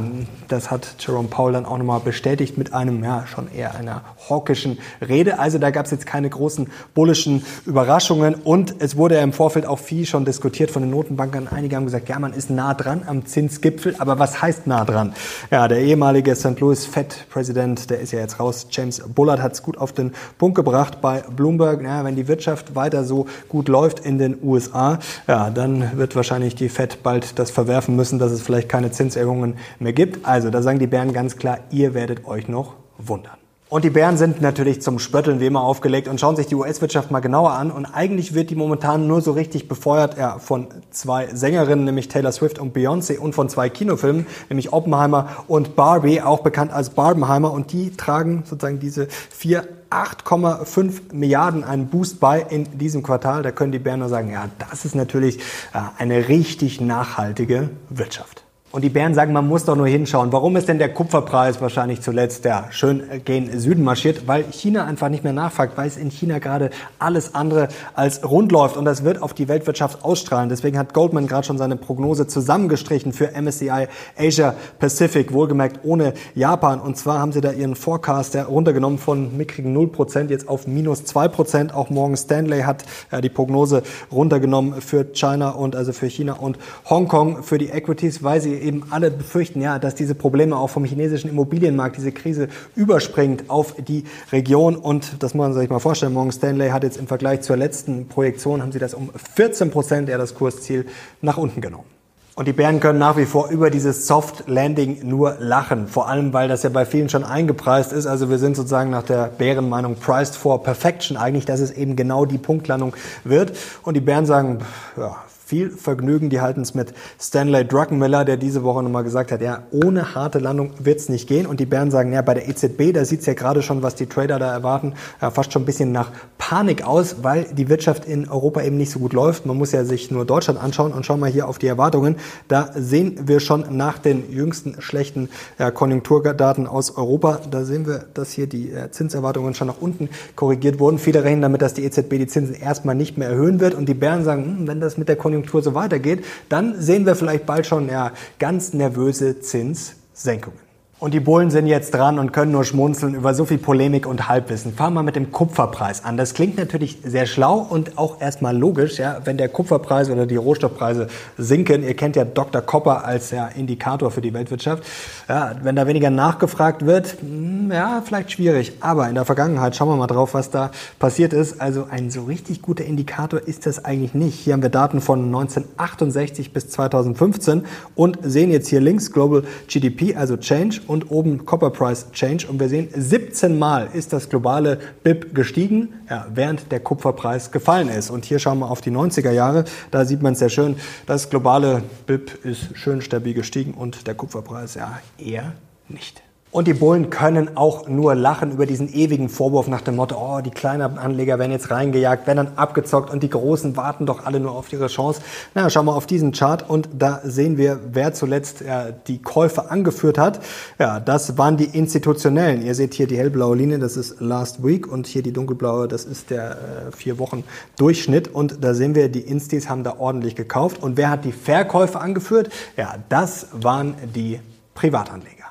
das 0.48 0.70
hat 0.70 0.96
Jerome 0.98 1.28
Powell 1.28 1.54
dann 1.54 1.61
dann 1.62 1.70
auch 1.72 1.78
nochmal 1.78 2.00
bestätigt 2.00 2.58
mit 2.58 2.72
einem, 2.72 3.02
ja, 3.04 3.26
schon 3.26 3.52
eher 3.52 3.74
einer 3.74 4.02
hawkischen 4.28 4.78
Rede. 5.06 5.38
Also 5.38 5.58
da 5.58 5.70
gab 5.70 5.86
es 5.86 5.90
jetzt 5.90 6.06
keine 6.06 6.28
großen 6.28 6.68
bullischen 6.94 7.44
Überraschungen 7.66 8.34
und 8.34 8.76
es 8.78 8.96
wurde 8.96 9.16
ja 9.16 9.22
im 9.22 9.32
Vorfeld 9.32 9.66
auch 9.66 9.78
viel 9.78 10.06
schon 10.06 10.24
diskutiert 10.24 10.70
von 10.70 10.82
den 10.82 10.90
Notenbankern. 10.90 11.48
Einige 11.48 11.76
haben 11.76 11.84
gesagt, 11.84 12.08
ja, 12.08 12.18
man 12.18 12.32
ist 12.32 12.50
nah 12.50 12.74
dran 12.74 13.02
am 13.06 13.26
Zinsgipfel, 13.26 13.94
aber 13.98 14.18
was 14.18 14.42
heißt 14.42 14.66
nah 14.66 14.84
dran? 14.84 15.14
Ja, 15.50 15.68
der 15.68 15.78
ehemalige 15.78 16.34
St. 16.34 16.58
Louis 16.60 16.86
Fed-Präsident, 16.86 17.90
der 17.90 18.00
ist 18.00 18.12
ja 18.12 18.20
jetzt 18.20 18.40
raus, 18.40 18.66
James 18.70 19.02
Bullard 19.14 19.40
hat 19.40 19.52
es 19.52 19.62
gut 19.62 19.78
auf 19.78 19.92
den 19.92 20.12
Punkt 20.38 20.56
gebracht 20.56 21.00
bei 21.00 21.22
Bloomberg. 21.22 21.82
Ja, 21.82 22.04
wenn 22.04 22.16
die 22.16 22.28
Wirtschaft 22.28 22.74
weiter 22.74 23.04
so 23.04 23.26
gut 23.48 23.68
läuft 23.68 24.00
in 24.00 24.18
den 24.18 24.38
USA, 24.42 24.98
ja, 25.26 25.50
dann 25.50 25.96
wird 25.96 26.16
wahrscheinlich 26.16 26.54
die 26.54 26.68
Fed 26.68 27.02
bald 27.02 27.38
das 27.38 27.50
verwerfen 27.50 27.96
müssen, 27.96 28.18
dass 28.18 28.32
es 28.32 28.42
vielleicht 28.42 28.68
keine 28.68 28.90
Zinserhöhungen 28.90 29.56
mehr 29.78 29.92
gibt. 29.92 30.26
Also 30.26 30.50
da 30.50 30.62
sagen 30.62 30.78
die 30.78 30.86
Bären 30.86 31.12
ganz 31.12 31.36
klar, 31.36 31.51
ihr 31.70 31.94
werdet 31.94 32.26
euch 32.26 32.48
noch 32.48 32.74
wundern. 32.98 33.36
Und 33.72 33.86
die 33.86 33.90
Bären 33.90 34.18
sind 34.18 34.42
natürlich 34.42 34.82
zum 34.82 34.98
Spötteln 34.98 35.40
wie 35.40 35.46
immer 35.46 35.62
aufgelegt 35.62 36.06
und 36.06 36.20
schauen 36.20 36.36
sich 36.36 36.46
die 36.46 36.54
US-Wirtschaft 36.54 37.10
mal 37.10 37.20
genauer 37.20 37.52
an. 37.52 37.70
Und 37.70 37.86
eigentlich 37.86 38.34
wird 38.34 38.50
die 38.50 38.54
momentan 38.54 39.06
nur 39.06 39.22
so 39.22 39.32
richtig 39.32 39.66
befeuert 39.66 40.18
ja, 40.18 40.38
von 40.38 40.66
zwei 40.90 41.28
Sängerinnen, 41.34 41.86
nämlich 41.86 42.08
Taylor 42.08 42.32
Swift 42.32 42.58
und 42.58 42.76
Beyoncé 42.76 43.16
und 43.16 43.34
von 43.34 43.48
zwei 43.48 43.70
Kinofilmen, 43.70 44.26
nämlich 44.50 44.74
Oppenheimer 44.74 45.44
und 45.48 45.74
Barbie, 45.74 46.20
auch 46.20 46.40
bekannt 46.40 46.70
als 46.70 46.90
Barbenheimer. 46.90 47.50
Und 47.50 47.72
die 47.72 47.96
tragen 47.96 48.42
sozusagen 48.44 48.78
diese 48.78 49.08
vier 49.08 49.66
8,5 49.88 51.14
Milliarden 51.14 51.64
einen 51.64 51.86
Boost 51.86 52.20
bei 52.20 52.42
in 52.42 52.76
diesem 52.76 53.02
Quartal. 53.02 53.42
Da 53.42 53.52
können 53.52 53.72
die 53.72 53.78
Bären 53.78 54.00
nur 54.00 54.10
sagen, 54.10 54.30
ja, 54.30 54.50
das 54.58 54.84
ist 54.84 54.94
natürlich 54.94 55.38
äh, 55.72 55.78
eine 55.96 56.28
richtig 56.28 56.82
nachhaltige 56.82 57.70
Wirtschaft. 57.88 58.44
Und 58.72 58.80
die 58.80 58.88
Bären 58.88 59.12
sagen, 59.12 59.34
man 59.34 59.46
muss 59.46 59.66
doch 59.66 59.76
nur 59.76 59.86
hinschauen. 59.86 60.32
Warum 60.32 60.56
ist 60.56 60.66
denn 60.66 60.78
der 60.78 60.88
Kupferpreis 60.88 61.60
wahrscheinlich 61.60 62.00
zuletzt 62.00 62.46
ja, 62.46 62.68
schön 62.70 63.02
gen 63.22 63.60
Süden 63.60 63.84
marschiert? 63.84 64.26
Weil 64.26 64.44
China 64.50 64.86
einfach 64.86 65.10
nicht 65.10 65.24
mehr 65.24 65.34
nachfragt, 65.34 65.76
weil 65.76 65.86
es 65.86 65.98
in 65.98 66.10
China 66.10 66.38
gerade 66.38 66.70
alles 66.98 67.34
andere 67.34 67.68
als 67.92 68.24
rund 68.24 68.50
läuft. 68.50 68.78
Und 68.78 68.86
das 68.86 69.04
wird 69.04 69.20
auf 69.20 69.34
die 69.34 69.46
Weltwirtschaft 69.48 70.02
ausstrahlen. 70.02 70.48
Deswegen 70.48 70.78
hat 70.78 70.94
Goldman 70.94 71.26
gerade 71.26 71.46
schon 71.46 71.58
seine 71.58 71.76
Prognose 71.76 72.26
zusammengestrichen 72.26 73.12
für 73.12 73.32
MSCI 73.38 73.88
Asia 74.16 74.54
Pacific, 74.78 75.34
wohlgemerkt 75.34 75.80
ohne 75.82 76.14
Japan. 76.34 76.80
Und 76.80 76.96
zwar 76.96 77.18
haben 77.18 77.32
sie 77.32 77.42
da 77.42 77.52
ihren 77.52 77.74
Forecast 77.74 78.34
runtergenommen 78.36 78.98
von 78.98 79.36
mickrigen 79.36 79.76
0% 79.76 80.30
jetzt 80.30 80.48
auf 80.48 80.66
minus 80.66 81.02
2%. 81.02 81.74
Auch 81.74 81.90
Morgan 81.90 82.16
Stanley 82.16 82.62
hat 82.62 82.84
die 83.22 83.28
Prognose 83.28 83.82
runtergenommen 84.10 84.80
für 84.80 85.12
China 85.12 85.50
und 85.50 85.76
also 85.76 85.92
für 85.92 86.06
China 86.06 86.32
und 86.32 86.58
Hongkong 86.88 87.42
für 87.42 87.58
die 87.58 87.68
Equities, 87.68 88.22
weil 88.22 88.40
sie 88.40 88.61
eben 88.62 88.84
alle 88.90 89.10
befürchten, 89.10 89.60
ja, 89.60 89.78
dass 89.78 89.94
diese 89.94 90.14
Probleme 90.14 90.56
auch 90.56 90.70
vom 90.70 90.84
chinesischen 90.84 91.28
Immobilienmarkt, 91.28 91.96
diese 91.96 92.12
Krise 92.12 92.48
überspringt 92.76 93.50
auf 93.50 93.74
die 93.76 94.04
Region. 94.30 94.76
Und 94.76 95.22
das 95.22 95.34
muss 95.34 95.48
man 95.48 95.54
sich 95.54 95.70
mal 95.70 95.78
vorstellen. 95.78 96.12
Morgan 96.12 96.32
Stanley 96.32 96.70
hat 96.70 96.82
jetzt 96.84 96.96
im 96.96 97.06
Vergleich 97.06 97.42
zur 97.42 97.56
letzten 97.56 98.08
Projektion, 98.08 98.62
haben 98.62 98.72
sie 98.72 98.78
das 98.78 98.94
um 98.94 99.10
14 99.34 99.70
Prozent, 99.70 100.08
eher 100.08 100.18
das 100.18 100.34
Kursziel, 100.34 100.86
nach 101.20 101.36
unten 101.36 101.60
genommen. 101.60 101.86
Und 102.34 102.48
die 102.48 102.54
Bären 102.54 102.80
können 102.80 102.98
nach 102.98 103.18
wie 103.18 103.26
vor 103.26 103.50
über 103.50 103.68
dieses 103.68 104.06
Soft 104.06 104.44
Landing 104.48 105.00
nur 105.06 105.36
lachen. 105.38 105.86
Vor 105.86 106.08
allem, 106.08 106.32
weil 106.32 106.48
das 106.48 106.62
ja 106.62 106.70
bei 106.70 106.86
vielen 106.86 107.10
schon 107.10 107.24
eingepreist 107.24 107.92
ist. 107.92 108.06
Also 108.06 108.30
wir 108.30 108.38
sind 108.38 108.56
sozusagen 108.56 108.88
nach 108.88 109.02
der 109.02 109.26
Bärenmeinung 109.26 109.96
priced 109.96 110.34
for 110.34 110.62
perfection 110.62 111.18
eigentlich, 111.18 111.44
dass 111.44 111.60
es 111.60 111.70
eben 111.70 111.94
genau 111.94 112.24
die 112.24 112.38
Punktlandung 112.38 112.94
wird. 113.24 113.52
Und 113.82 113.98
die 113.98 114.00
Bären 114.00 114.24
sagen, 114.24 114.60
ja, 114.96 115.16
viel 115.52 115.68
Vergnügen. 115.68 116.30
Die 116.30 116.40
halten 116.40 116.62
es 116.62 116.72
mit 116.72 116.94
Stanley 117.20 117.66
Druckenmiller, 117.68 118.24
der 118.24 118.38
diese 118.38 118.64
Woche 118.64 118.82
nochmal 118.82 119.04
gesagt 119.04 119.32
hat, 119.32 119.42
ja, 119.42 119.64
ohne 119.70 120.14
harte 120.14 120.38
Landung 120.38 120.70
wird 120.78 120.98
es 120.98 121.10
nicht 121.10 121.28
gehen. 121.28 121.44
Und 121.44 121.60
die 121.60 121.66
Bären 121.66 121.90
sagen, 121.90 122.10
ja, 122.10 122.22
bei 122.22 122.32
der 122.32 122.48
EZB, 122.48 122.94
da 122.94 123.04
sieht 123.04 123.20
es 123.20 123.26
ja 123.26 123.34
gerade 123.34 123.60
schon, 123.60 123.82
was 123.82 123.94
die 123.94 124.06
Trader 124.06 124.38
da 124.38 124.50
erwarten, 124.50 124.94
ja, 125.20 125.30
fast 125.30 125.52
schon 125.52 125.60
ein 125.60 125.66
bisschen 125.66 125.92
nach 125.92 126.10
Panik 126.38 126.86
aus, 126.86 127.16
weil 127.22 127.44
die 127.52 127.68
Wirtschaft 127.68 128.06
in 128.06 128.30
Europa 128.30 128.62
eben 128.62 128.78
nicht 128.78 128.90
so 128.90 128.98
gut 128.98 129.12
läuft. 129.12 129.44
Man 129.44 129.58
muss 129.58 129.72
ja 129.72 129.84
sich 129.84 130.10
nur 130.10 130.24
Deutschland 130.24 130.58
anschauen 130.58 130.94
und 130.94 131.04
schauen 131.04 131.20
mal 131.20 131.30
hier 131.30 131.46
auf 131.46 131.58
die 131.58 131.66
Erwartungen. 131.66 132.16
Da 132.48 132.70
sehen 132.74 133.20
wir 133.26 133.38
schon 133.38 133.76
nach 133.76 133.98
den 133.98 134.32
jüngsten 134.32 134.80
schlechten 134.80 135.28
ja, 135.58 135.70
Konjunkturdaten 135.70 136.66
aus 136.66 136.96
Europa, 136.96 137.40
da 137.50 137.64
sehen 137.64 137.86
wir, 137.86 138.06
dass 138.14 138.32
hier 138.32 138.46
die 138.46 138.72
äh, 138.72 138.90
Zinserwartungen 138.90 139.52
schon 139.52 139.66
nach 139.66 139.82
unten 139.82 140.08
korrigiert 140.34 140.78
wurden. 140.78 140.96
Viele 140.98 141.24
rechnen 141.24 141.42
damit, 141.42 141.60
dass 141.60 141.74
die 141.74 141.84
EZB 141.84 142.12
die 142.12 142.26
Zinsen 142.26 142.54
erstmal 142.54 142.94
nicht 142.94 143.18
mehr 143.18 143.28
erhöhen 143.28 143.60
wird. 143.60 143.74
Und 143.74 143.86
die 143.86 143.94
Bären 143.94 144.24
sagen, 144.24 144.44
hm, 144.44 144.66
wenn 144.66 144.80
das 144.80 144.96
mit 144.96 145.08
der 145.08 145.16
Konjunktur 145.16 145.41
Konjunktur 145.42 145.62
so 145.62 145.74
weitergeht, 145.74 146.24
dann 146.48 146.80
sehen 146.80 147.06
wir 147.06 147.14
vielleicht 147.14 147.46
bald 147.46 147.66
schon 147.66 147.88
ja, 147.88 148.12
ganz 148.38 148.72
nervöse 148.72 149.40
Zinssenkungen. 149.40 150.61
Und 151.02 151.14
die 151.14 151.18
Bullen 151.18 151.50
sind 151.50 151.66
jetzt 151.66 151.92
dran 151.94 152.20
und 152.20 152.32
können 152.32 152.52
nur 152.52 152.62
schmunzeln 152.62 153.16
über 153.16 153.34
so 153.34 153.44
viel 153.44 153.58
Polemik 153.58 154.06
und 154.06 154.28
Halbwissen. 154.28 154.72
Fahren 154.72 154.94
wir 154.94 155.02
mit 155.02 155.16
dem 155.16 155.32
Kupferpreis 155.32 156.04
an. 156.04 156.16
Das 156.16 156.32
klingt 156.32 156.56
natürlich 156.56 156.98
sehr 157.02 157.26
schlau 157.26 157.58
und 157.58 157.98
auch 157.98 158.20
erstmal 158.20 158.56
logisch, 158.56 159.00
ja, 159.00 159.20
wenn 159.24 159.36
der 159.36 159.48
Kupferpreis 159.48 160.10
oder 160.10 160.26
die 160.26 160.36
Rohstoffpreise 160.36 161.08
sinken. 161.36 161.82
Ihr 161.82 161.96
kennt 161.96 162.14
ja 162.14 162.24
Dr. 162.24 162.62
Copper 162.62 163.04
als 163.04 163.32
ja, 163.32 163.48
Indikator 163.48 164.12
für 164.12 164.20
die 164.20 164.32
Weltwirtschaft. 164.32 164.84
Ja, 165.28 165.56
wenn 165.64 165.74
da 165.74 165.88
weniger 165.88 166.10
nachgefragt 166.10 166.86
wird, 166.86 167.16
hm, 167.20 167.72
ja, 167.72 168.00
vielleicht 168.04 168.30
schwierig. 168.30 168.74
Aber 168.78 169.08
in 169.08 169.16
der 169.16 169.24
Vergangenheit 169.24 169.74
schauen 169.74 169.88
wir 169.88 169.96
mal 169.96 170.06
drauf, 170.06 170.34
was 170.34 170.50
da 170.50 170.70
passiert 171.00 171.32
ist. 171.32 171.60
Also 171.60 171.88
ein 171.90 172.12
so 172.12 172.22
richtig 172.26 172.62
guter 172.62 172.84
Indikator 172.84 173.40
ist 173.44 173.66
das 173.66 173.84
eigentlich 173.84 174.14
nicht. 174.14 174.38
Hier 174.38 174.52
haben 174.52 174.62
wir 174.62 174.68
Daten 174.68 175.00
von 175.00 175.24
1968 175.24 176.52
bis 176.52 176.68
2015 176.68 177.64
und 177.96 178.20
sehen 178.22 178.52
jetzt 178.52 178.68
hier 178.68 178.80
links 178.80 179.10
Global 179.10 179.42
GDP, 179.66 180.14
also 180.14 180.36
Change 180.36 180.80
und 180.92 181.10
oben 181.10 181.44
Copper 181.44 181.70
Price 181.70 182.06
Change. 182.12 182.46
Und 182.46 182.60
wir 182.60 182.68
sehen, 182.68 182.88
17 182.94 183.58
Mal 183.58 183.88
ist 183.92 184.12
das 184.12 184.28
globale 184.28 184.78
BIP 185.02 185.34
gestiegen, 185.34 185.94
ja, 186.08 186.26
während 186.32 186.70
der 186.70 186.80
Kupferpreis 186.80 187.50
gefallen 187.50 187.88
ist. 187.88 188.10
Und 188.10 188.24
hier 188.24 188.38
schauen 188.38 188.58
wir 188.58 188.70
auf 188.70 188.80
die 188.80 188.90
90er 188.90 189.30
Jahre. 189.30 189.64
Da 189.90 190.04
sieht 190.04 190.22
man 190.22 190.34
es 190.34 190.38
sehr 190.38 190.50
schön. 190.50 190.76
Das 191.06 191.30
globale 191.30 191.82
BIP 192.06 192.44
ist 192.44 192.76
schön 192.76 193.00
stabil 193.00 193.34
gestiegen 193.34 193.74
und 193.74 194.06
der 194.06 194.14
Kupferpreis 194.14 194.74
ja 194.74 195.00
eher 195.18 195.52
nicht. 195.88 196.21
Und 196.52 196.68
die 196.68 196.74
Bullen 196.74 197.08
können 197.08 197.56
auch 197.56 197.88
nur 197.88 198.14
lachen 198.14 198.52
über 198.52 198.66
diesen 198.66 198.92
ewigen 198.92 199.30
Vorwurf 199.30 199.68
nach 199.68 199.80
dem 199.80 199.96
Motto, 199.96 200.16
oh, 200.18 200.42
die 200.42 200.50
kleinen 200.50 200.98
Anleger 200.98 201.38
werden 201.38 201.50
jetzt 201.50 201.70
reingejagt, 201.70 202.26
werden 202.26 202.44
dann 202.44 202.58
abgezockt 202.58 203.10
und 203.10 203.22
die 203.22 203.30
Großen 203.30 203.74
warten 203.74 204.04
doch 204.04 204.26
alle 204.26 204.38
nur 204.38 204.52
auf 204.52 204.70
ihre 204.70 204.88
Chance. 204.88 205.22
Na, 205.54 205.70
schauen 205.70 205.86
wir 205.86 205.96
auf 205.96 206.04
diesen 206.04 206.32
Chart 206.32 206.68
und 206.68 206.90
da 206.92 207.22
sehen 207.24 207.56
wir, 207.56 207.80
wer 207.92 208.12
zuletzt 208.12 208.60
ja, 208.60 208.90
die 208.90 209.22
Käufe 209.22 209.70
angeführt 209.70 210.18
hat. 210.18 210.40
Ja, 210.78 211.00
das 211.00 211.38
waren 211.38 211.56
die 211.56 211.64
institutionellen. 211.64 212.60
Ihr 212.60 212.74
seht 212.74 212.92
hier 212.92 213.06
die 213.06 213.16
hellblaue 213.16 213.56
Linie, 213.56 213.78
das 213.78 213.96
ist 213.96 214.20
Last 214.20 214.62
Week 214.62 214.86
und 214.86 215.06
hier 215.06 215.22
die 215.22 215.32
dunkelblaue, 215.32 215.88
das 215.88 216.04
ist 216.04 216.28
der 216.28 216.50
äh, 216.50 216.56
vier 216.94 217.18
Wochen 217.18 217.44
Durchschnitt 217.78 218.28
und 218.28 218.62
da 218.62 218.74
sehen 218.74 218.94
wir, 218.94 219.08
die 219.08 219.22
Instis 219.22 219.70
haben 219.70 219.84
da 219.84 219.96
ordentlich 219.98 220.36
gekauft. 220.36 220.82
Und 220.82 220.98
wer 220.98 221.08
hat 221.08 221.24
die 221.24 221.32
Verkäufe 221.32 221.98
angeführt? 221.98 222.50
Ja, 222.76 222.96
das 223.08 223.46
waren 223.52 223.94
die 224.14 224.38
Privatanleger. 224.74 225.41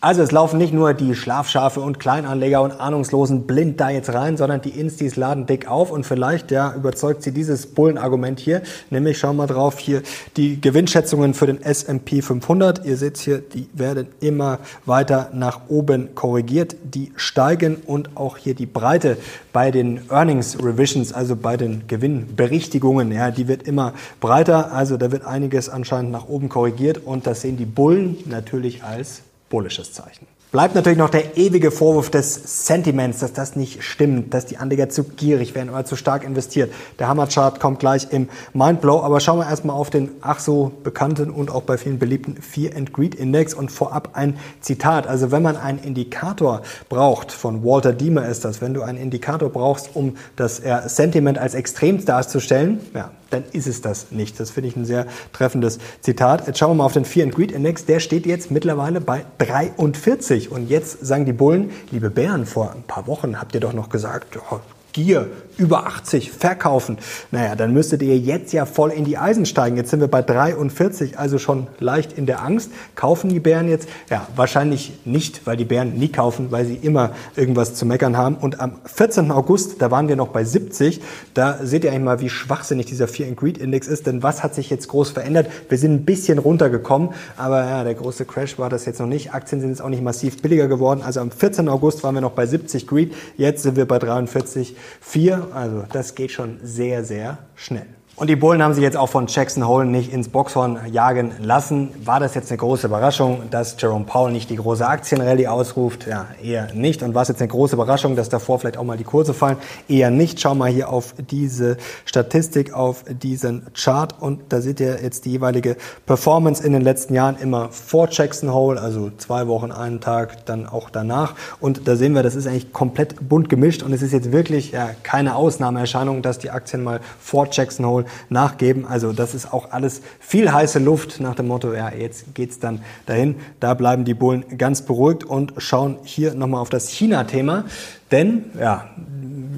Also 0.00 0.22
es 0.22 0.30
laufen 0.30 0.58
nicht 0.58 0.72
nur 0.72 0.94
die 0.94 1.16
Schlafschafe 1.16 1.80
und 1.80 1.98
Kleinanleger 1.98 2.62
und 2.62 2.70
Ahnungslosen 2.70 3.48
blind 3.48 3.80
da 3.80 3.90
jetzt 3.90 4.14
rein, 4.14 4.36
sondern 4.36 4.60
die 4.60 4.70
Instis 4.70 5.16
laden 5.16 5.46
dick 5.46 5.66
auf 5.66 5.90
und 5.90 6.06
vielleicht 6.06 6.52
ja 6.52 6.72
überzeugt 6.72 7.24
sie 7.24 7.32
dieses 7.32 7.66
Bullenargument 7.66 8.38
hier. 8.38 8.62
Nämlich 8.90 9.18
schauen 9.18 9.34
wir 9.34 9.48
drauf 9.48 9.80
hier 9.80 10.02
die 10.36 10.60
Gewinnschätzungen 10.60 11.34
für 11.34 11.48
den 11.48 11.60
S&P 11.60 12.22
500. 12.22 12.86
Ihr 12.86 12.96
seht 12.96 13.16
hier, 13.16 13.38
die 13.38 13.68
werden 13.72 14.06
immer 14.20 14.60
weiter 14.86 15.30
nach 15.32 15.62
oben 15.66 16.14
korrigiert. 16.14 16.76
Die 16.84 17.10
steigen 17.16 17.74
und 17.84 18.16
auch 18.16 18.36
hier 18.36 18.54
die 18.54 18.66
Breite 18.66 19.16
bei 19.52 19.72
den 19.72 20.02
Earnings 20.10 20.62
Revisions, 20.62 21.12
also 21.12 21.34
bei 21.34 21.56
den 21.56 21.88
Gewinnberichtigungen, 21.88 23.10
ja, 23.10 23.32
die 23.32 23.48
wird 23.48 23.64
immer 23.64 23.94
breiter. 24.20 24.72
Also 24.72 24.96
da 24.96 25.10
wird 25.10 25.24
einiges 25.24 25.68
anscheinend 25.68 26.12
nach 26.12 26.28
oben 26.28 26.48
korrigiert 26.48 26.98
und 27.04 27.26
das 27.26 27.40
sehen 27.40 27.56
die 27.56 27.66
Bullen 27.66 28.18
natürlich 28.26 28.84
als 28.84 29.22
bullisches 29.48 29.92
Zeichen. 29.92 30.26
Bleibt 30.50 30.74
natürlich 30.74 30.96
noch 30.96 31.10
der 31.10 31.36
ewige 31.36 31.70
Vorwurf 31.70 32.08
des 32.08 32.66
Sentiments, 32.66 33.18
dass 33.18 33.34
das 33.34 33.54
nicht 33.54 33.82
stimmt, 33.82 34.32
dass 34.32 34.46
die 34.46 34.56
Anleger 34.56 34.88
zu 34.88 35.04
gierig 35.04 35.54
werden 35.54 35.68
oder 35.68 35.84
zu 35.84 35.94
stark 35.94 36.24
investiert. 36.24 36.72
Der 36.98 37.06
Hammerchart 37.06 37.60
kommt 37.60 37.80
gleich 37.80 38.06
im 38.12 38.30
Mindblow, 38.54 39.02
aber 39.02 39.20
schauen 39.20 39.40
wir 39.40 39.46
erstmal 39.46 39.76
auf 39.76 39.90
den 39.90 40.08
ach 40.22 40.38
so 40.38 40.72
bekannten 40.82 41.28
und 41.28 41.50
auch 41.50 41.64
bei 41.64 41.76
vielen 41.76 41.98
beliebten 41.98 42.40
Fear 42.40 42.74
and 42.74 42.94
Greed 42.94 43.14
Index 43.14 43.52
und 43.52 43.70
vorab 43.70 44.12
ein 44.14 44.38
Zitat. 44.62 45.06
Also 45.06 45.30
wenn 45.30 45.42
man 45.42 45.58
einen 45.58 45.80
Indikator 45.80 46.62
braucht, 46.88 47.30
von 47.30 47.62
Walter 47.62 47.92
Diemer 47.92 48.26
ist 48.26 48.46
das, 48.46 48.62
wenn 48.62 48.72
du 48.72 48.80
einen 48.80 48.96
Indikator 48.96 49.50
brauchst, 49.50 49.90
um 49.92 50.16
das 50.36 50.62
Sentiment 50.86 51.36
als 51.36 51.52
extrem 51.52 52.02
darzustellen, 52.02 52.80
ja, 52.94 53.10
dann 53.30 53.44
ist 53.52 53.66
es 53.66 53.80
das 53.80 54.10
nicht. 54.10 54.38
Das 54.40 54.50
finde 54.50 54.68
ich 54.68 54.76
ein 54.76 54.84
sehr 54.84 55.06
treffendes 55.32 55.78
Zitat. 56.00 56.46
Jetzt 56.46 56.58
schauen 56.58 56.70
wir 56.70 56.74
mal 56.76 56.84
auf 56.84 56.92
den 56.92 57.04
Fear 57.04 57.26
and 57.26 57.34
Greed 57.34 57.52
Index. 57.52 57.84
Der 57.84 58.00
steht 58.00 58.26
jetzt 58.26 58.50
mittlerweile 58.50 59.00
bei 59.00 59.24
43. 59.38 60.50
Und 60.50 60.68
jetzt 60.68 61.04
sagen 61.04 61.24
die 61.24 61.32
Bullen, 61.32 61.70
liebe 61.90 62.10
Bären, 62.10 62.46
vor 62.46 62.72
ein 62.72 62.82
paar 62.82 63.06
Wochen 63.06 63.40
habt 63.40 63.54
ihr 63.54 63.60
doch 63.60 63.72
noch 63.72 63.88
gesagt, 63.88 64.38
oh, 64.50 64.60
Gier 64.92 65.28
über 65.58 65.86
80 65.86 66.30
verkaufen. 66.30 66.98
Naja, 67.30 67.56
dann 67.56 67.72
müsstet 67.72 68.00
ihr 68.02 68.16
jetzt 68.16 68.52
ja 68.52 68.64
voll 68.64 68.90
in 68.90 69.04
die 69.04 69.18
Eisen 69.18 69.44
steigen. 69.44 69.76
Jetzt 69.76 69.90
sind 69.90 70.00
wir 70.00 70.08
bei 70.08 70.22
43, 70.22 71.18
also 71.18 71.38
schon 71.38 71.66
leicht 71.80 72.12
in 72.16 72.26
der 72.26 72.42
Angst. 72.42 72.70
Kaufen 72.94 73.28
die 73.28 73.40
Bären 73.40 73.68
jetzt? 73.68 73.88
Ja, 74.08 74.26
wahrscheinlich 74.36 74.92
nicht, 75.04 75.46
weil 75.46 75.56
die 75.56 75.64
Bären 75.64 75.98
nie 75.98 76.08
kaufen, 76.08 76.50
weil 76.50 76.64
sie 76.64 76.76
immer 76.76 77.10
irgendwas 77.34 77.74
zu 77.74 77.86
meckern 77.86 78.16
haben. 78.16 78.36
Und 78.36 78.60
am 78.60 78.72
14. 78.84 79.30
August, 79.32 79.82
da 79.82 79.90
waren 79.90 80.08
wir 80.08 80.16
noch 80.16 80.28
bei 80.28 80.44
70. 80.44 81.00
Da 81.34 81.58
seht 81.62 81.84
ihr 81.84 81.90
eigentlich 81.90 82.04
mal, 82.04 82.20
wie 82.20 82.28
schwachsinnig 82.28 82.86
dieser 82.86 83.08
Fear 83.08 83.28
and 83.28 83.36
Greed 83.36 83.58
Index 83.58 83.88
ist. 83.88 84.06
Denn 84.06 84.22
was 84.22 84.44
hat 84.44 84.54
sich 84.54 84.70
jetzt 84.70 84.88
groß 84.88 85.10
verändert? 85.10 85.50
Wir 85.68 85.76
sind 85.76 85.92
ein 85.92 86.04
bisschen 86.04 86.38
runtergekommen, 86.38 87.10
aber 87.36 87.64
ja, 87.64 87.82
der 87.82 87.94
große 87.94 88.24
Crash 88.24 88.58
war 88.58 88.70
das 88.70 88.84
jetzt 88.84 89.00
noch 89.00 89.06
nicht. 89.06 89.34
Aktien 89.34 89.60
sind 89.60 89.70
jetzt 89.70 89.82
auch 89.82 89.88
nicht 89.88 90.02
massiv 90.02 90.40
billiger 90.40 90.68
geworden. 90.68 91.02
Also 91.04 91.20
am 91.20 91.32
14. 91.32 91.68
August 91.68 92.04
waren 92.04 92.14
wir 92.14 92.22
noch 92.22 92.32
bei 92.32 92.46
70 92.46 92.86
Greed. 92.86 93.12
Jetzt 93.36 93.64
sind 93.64 93.76
wir 93.76 93.86
bei 93.86 93.98
43, 93.98 94.76
4. 95.00 95.48
Also 95.52 95.84
das 95.92 96.14
geht 96.14 96.30
schon 96.30 96.58
sehr, 96.62 97.04
sehr 97.04 97.38
schnell. 97.54 97.97
Und 98.18 98.28
die 98.28 98.34
Bullen 98.34 98.60
haben 98.64 98.74
sich 98.74 98.82
jetzt 98.82 98.96
auch 98.96 99.08
von 99.08 99.28
Jackson 99.28 99.68
Hole 99.68 99.86
nicht 99.86 100.12
ins 100.12 100.28
Boxhorn 100.28 100.80
jagen 100.90 101.30
lassen. 101.40 101.90
War 102.04 102.18
das 102.18 102.34
jetzt 102.34 102.50
eine 102.50 102.58
große 102.58 102.88
Überraschung, 102.88 103.42
dass 103.52 103.76
Jerome 103.78 104.06
Powell 104.06 104.32
nicht 104.32 104.50
die 104.50 104.56
große 104.56 104.84
Aktienrallye 104.84 105.46
ausruft? 105.46 106.08
Ja, 106.08 106.26
eher 106.42 106.74
nicht. 106.74 107.04
Und 107.04 107.14
war 107.14 107.22
es 107.22 107.28
jetzt 107.28 107.40
eine 107.40 107.46
große 107.46 107.76
Überraschung, 107.76 108.16
dass 108.16 108.28
davor 108.28 108.58
vielleicht 108.58 108.76
auch 108.76 108.82
mal 108.82 108.96
die 108.96 109.04
Kurse 109.04 109.34
fallen? 109.34 109.56
Eher 109.88 110.10
nicht. 110.10 110.40
Schau 110.40 110.56
mal 110.56 110.68
hier 110.68 110.88
auf 110.88 111.14
diese 111.30 111.76
Statistik, 112.06 112.74
auf 112.74 113.04
diesen 113.08 113.68
Chart. 113.72 114.12
Und 114.18 114.40
da 114.52 114.62
seht 114.62 114.80
ihr 114.80 115.00
jetzt 115.00 115.24
die 115.24 115.30
jeweilige 115.30 115.76
Performance 116.04 116.60
in 116.66 116.72
den 116.72 116.82
letzten 116.82 117.14
Jahren 117.14 117.36
immer 117.36 117.68
vor 117.68 118.08
Jackson 118.10 118.52
Hole, 118.52 118.80
also 118.80 119.12
zwei 119.18 119.46
Wochen, 119.46 119.70
einen 119.70 120.00
Tag, 120.00 120.44
dann 120.44 120.66
auch 120.66 120.90
danach. 120.90 121.36
Und 121.60 121.86
da 121.86 121.94
sehen 121.94 122.14
wir, 122.14 122.24
das 122.24 122.34
ist 122.34 122.48
eigentlich 122.48 122.72
komplett 122.72 123.28
bunt 123.28 123.48
gemischt. 123.48 123.84
Und 123.84 123.92
es 123.92 124.02
ist 124.02 124.12
jetzt 124.12 124.32
wirklich 124.32 124.72
ja, 124.72 124.90
keine 125.04 125.36
Ausnahmeerscheinung, 125.36 126.20
dass 126.22 126.40
die 126.40 126.50
Aktien 126.50 126.82
mal 126.82 126.98
vor 127.20 127.46
Jackson 127.52 127.86
Hole 127.86 128.06
nachgeben. 128.28 128.86
Also 128.86 129.12
das 129.12 129.34
ist 129.34 129.52
auch 129.52 129.70
alles 129.72 130.02
viel 130.20 130.52
heiße 130.52 130.78
Luft 130.78 131.20
nach 131.20 131.34
dem 131.34 131.48
Motto, 131.48 131.72
ja, 131.72 131.90
jetzt 131.90 132.34
geht's 132.34 132.58
dann 132.58 132.80
dahin. 133.06 133.36
Da 133.60 133.74
bleiben 133.74 134.04
die 134.04 134.14
Bullen 134.14 134.44
ganz 134.58 134.82
beruhigt 134.82 135.24
und 135.24 135.54
schauen 135.58 135.98
hier 136.02 136.34
nochmal 136.34 136.60
auf 136.60 136.70
das 136.70 136.88
China-Thema. 136.90 137.64
Denn, 138.10 138.46
ja, 138.58 138.88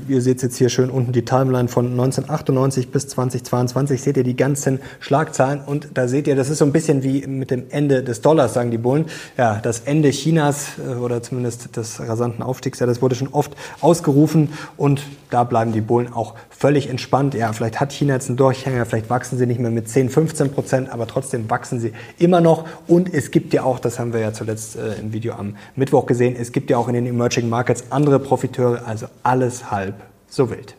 ihr 0.09 0.21
seht 0.21 0.42
jetzt 0.42 0.57
hier 0.57 0.69
schön 0.69 0.90
unten 0.90 1.12
die 1.12 1.25
Timeline 1.25 1.69
von 1.69 1.87
1998 1.87 2.90
bis 2.90 3.09
2022, 3.09 4.02
seht 4.02 4.16
ihr 4.16 4.25
die 4.25 4.37
ganzen 4.37 4.80
Schlagzeilen? 5.00 5.61
Und 5.64 5.88
da 5.95 6.09
seht 6.09 6.26
ihr, 6.26 6.37
das 6.37 6.50
ist 6.50 6.59
so 6.59 6.64
ein 6.64 6.73
bisschen 6.73 7.02
wie 7.02 7.26
mit 7.26 7.50
dem 7.50 7.64
Ende 7.71 8.02
des 8.02 8.21
Dollars, 8.21 8.54
sagen 8.54 8.71
die 8.71 8.78
Bullen. 8.78 9.07
Ja, 9.37 9.61
das 9.62 9.80
Ende 9.80 10.11
Chinas 10.11 10.73
äh, 10.78 10.95
oder 10.95 11.23
zumindest 11.23 11.76
des 11.76 12.00
rasanten 12.00 12.42
Aufstiegs, 12.42 12.78
ja, 12.78 12.87
das 12.87 13.02
wurde 13.02 13.14
schon 13.14 13.28
oft 13.28 13.52
ausgerufen. 13.80 14.50
Und 14.76 15.02
da 15.30 15.45
bleiben 15.45 15.73
die 15.73 15.80
Bullen 15.80 16.12
auch 16.12 16.35
völlig 16.50 16.88
entspannt. 16.90 17.35
Ja, 17.35 17.52
vielleicht 17.52 17.80
hat 17.80 17.92
China 17.92 18.14
jetzt 18.14 18.28
einen 18.28 18.37
Durchhänger, 18.37 18.85
vielleicht 18.87 19.11
wachsen 19.11 19.38
sie 19.38 19.47
nicht 19.47 19.61
mehr 19.61 19.71
mit 19.71 19.88
10, 19.88 20.11
15 20.11 20.52
Prozent, 20.52 20.92
aber 20.92 21.07
trotzdem 21.07 21.49
wachsen 21.49 21.80
sie 21.80 21.92
immer 22.19 22.40
noch. 22.40 22.66
Und 22.87 23.12
es 23.12 23.30
gibt 23.30 23.54
ja 23.54 23.62
auch, 23.62 23.78
das 23.78 23.99
haben 23.99 24.12
wir 24.12 24.21
ja 24.21 24.33
zuletzt 24.33 24.76
äh, 24.76 24.95
im 25.00 25.12
Video 25.12 25.35
am 25.35 25.57
Mittwoch 25.76 26.07
gesehen, 26.07 26.37
es 26.38 26.52
gibt 26.52 26.71
ja 26.71 26.76
auch 26.76 26.88
in 26.88 26.95
den 26.95 27.07
Emerging 27.07 27.49
Markets 27.49 27.85
andere 27.90 28.19
Profiteure, 28.19 28.87
also 28.87 29.07
alles 29.23 29.71
halb 29.71 29.89
so 30.30 30.50
wild. 30.50 30.75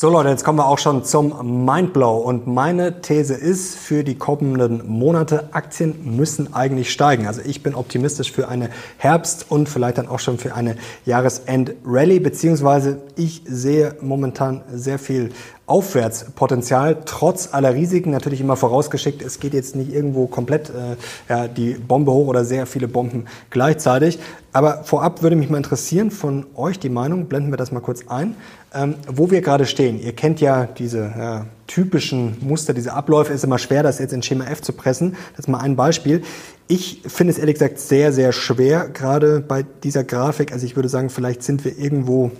So 0.00 0.10
Leute, 0.10 0.28
jetzt 0.28 0.44
kommen 0.44 0.60
wir 0.60 0.66
auch 0.66 0.78
schon 0.78 1.02
zum 1.02 1.64
Mindblow 1.64 2.18
und 2.18 2.46
meine 2.46 3.00
These 3.00 3.34
ist, 3.34 3.74
für 3.76 4.04
die 4.04 4.14
kommenden 4.14 4.86
Monate, 4.86 5.48
Aktien 5.50 6.16
müssen 6.16 6.54
eigentlich 6.54 6.92
steigen. 6.92 7.26
Also 7.26 7.40
ich 7.44 7.64
bin 7.64 7.74
optimistisch 7.74 8.30
für 8.30 8.46
eine 8.46 8.70
Herbst- 8.98 9.46
und 9.48 9.68
vielleicht 9.68 9.98
dann 9.98 10.06
auch 10.06 10.20
schon 10.20 10.38
für 10.38 10.54
eine 10.54 10.76
Jahresend-Rally, 11.04 12.20
beziehungsweise 12.20 13.00
ich 13.16 13.42
sehe 13.44 13.96
momentan 14.00 14.62
sehr 14.72 15.00
viel 15.00 15.32
Aufwärtspotenzial, 15.68 17.02
trotz 17.04 17.50
aller 17.52 17.74
Risiken, 17.74 18.10
natürlich 18.10 18.40
immer 18.40 18.56
vorausgeschickt, 18.56 19.20
es 19.22 19.38
geht 19.38 19.52
jetzt 19.52 19.76
nicht 19.76 19.92
irgendwo 19.92 20.26
komplett 20.26 20.70
äh, 20.70 20.96
ja, 21.28 21.46
die 21.46 21.74
Bombe 21.74 22.10
hoch 22.12 22.26
oder 22.26 22.44
sehr 22.44 22.66
viele 22.66 22.88
Bomben 22.88 23.26
gleichzeitig. 23.50 24.18
Aber 24.52 24.82
vorab 24.84 25.22
würde 25.22 25.36
mich 25.36 25.50
mal 25.50 25.58
interessieren 25.58 26.10
von 26.10 26.46
euch 26.56 26.78
die 26.78 26.88
Meinung, 26.88 27.26
blenden 27.26 27.52
wir 27.52 27.58
das 27.58 27.70
mal 27.70 27.80
kurz 27.80 28.08
ein, 28.08 28.34
ähm, 28.74 28.94
wo 29.06 29.30
wir 29.30 29.42
gerade 29.42 29.66
stehen. 29.66 30.00
Ihr 30.00 30.12
kennt 30.12 30.40
ja 30.40 30.66
diese 30.66 31.12
ja, 31.16 31.46
typischen 31.66 32.38
Muster, 32.40 32.72
diese 32.72 32.94
Abläufe, 32.94 33.32
ist 33.34 33.44
immer 33.44 33.58
schwer, 33.58 33.82
das 33.82 33.98
jetzt 33.98 34.14
in 34.14 34.22
Schema 34.22 34.46
F 34.46 34.62
zu 34.62 34.72
pressen. 34.72 35.16
Das 35.32 35.40
ist 35.40 35.48
mal 35.48 35.58
ein 35.58 35.76
Beispiel. 35.76 36.22
Ich 36.66 37.02
finde 37.06 37.32
es 37.32 37.38
ehrlich 37.38 37.54
gesagt 37.54 37.78
sehr, 37.78 38.12
sehr 38.12 38.32
schwer, 38.32 38.88
gerade 38.88 39.40
bei 39.40 39.64
dieser 39.84 40.02
Grafik. 40.02 40.52
Also 40.52 40.64
ich 40.64 40.76
würde 40.76 40.88
sagen, 40.88 41.10
vielleicht 41.10 41.42
sind 41.42 41.64
wir 41.64 41.78
irgendwo 41.78 42.30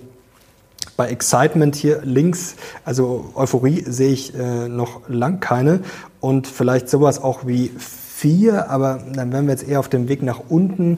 bei 0.99 1.07
Excitement 1.07 1.77
hier 1.77 2.01
links, 2.03 2.57
also 2.83 3.31
Euphorie, 3.33 3.85
sehe 3.87 4.11
ich 4.11 4.35
äh, 4.35 4.67
noch 4.67 5.07
lang 5.07 5.39
keine. 5.39 5.79
Und 6.19 6.45
vielleicht 6.45 6.89
sowas 6.89 7.23
auch 7.23 7.47
wie 7.47 7.71
vier, 7.77 8.69
aber 8.69 8.99
dann 9.13 9.31
wären 9.31 9.45
wir 9.45 9.53
jetzt 9.53 9.65
eher 9.65 9.79
auf 9.79 9.87
dem 9.87 10.09
Weg 10.09 10.23
nach 10.23 10.41
unten. 10.49 10.97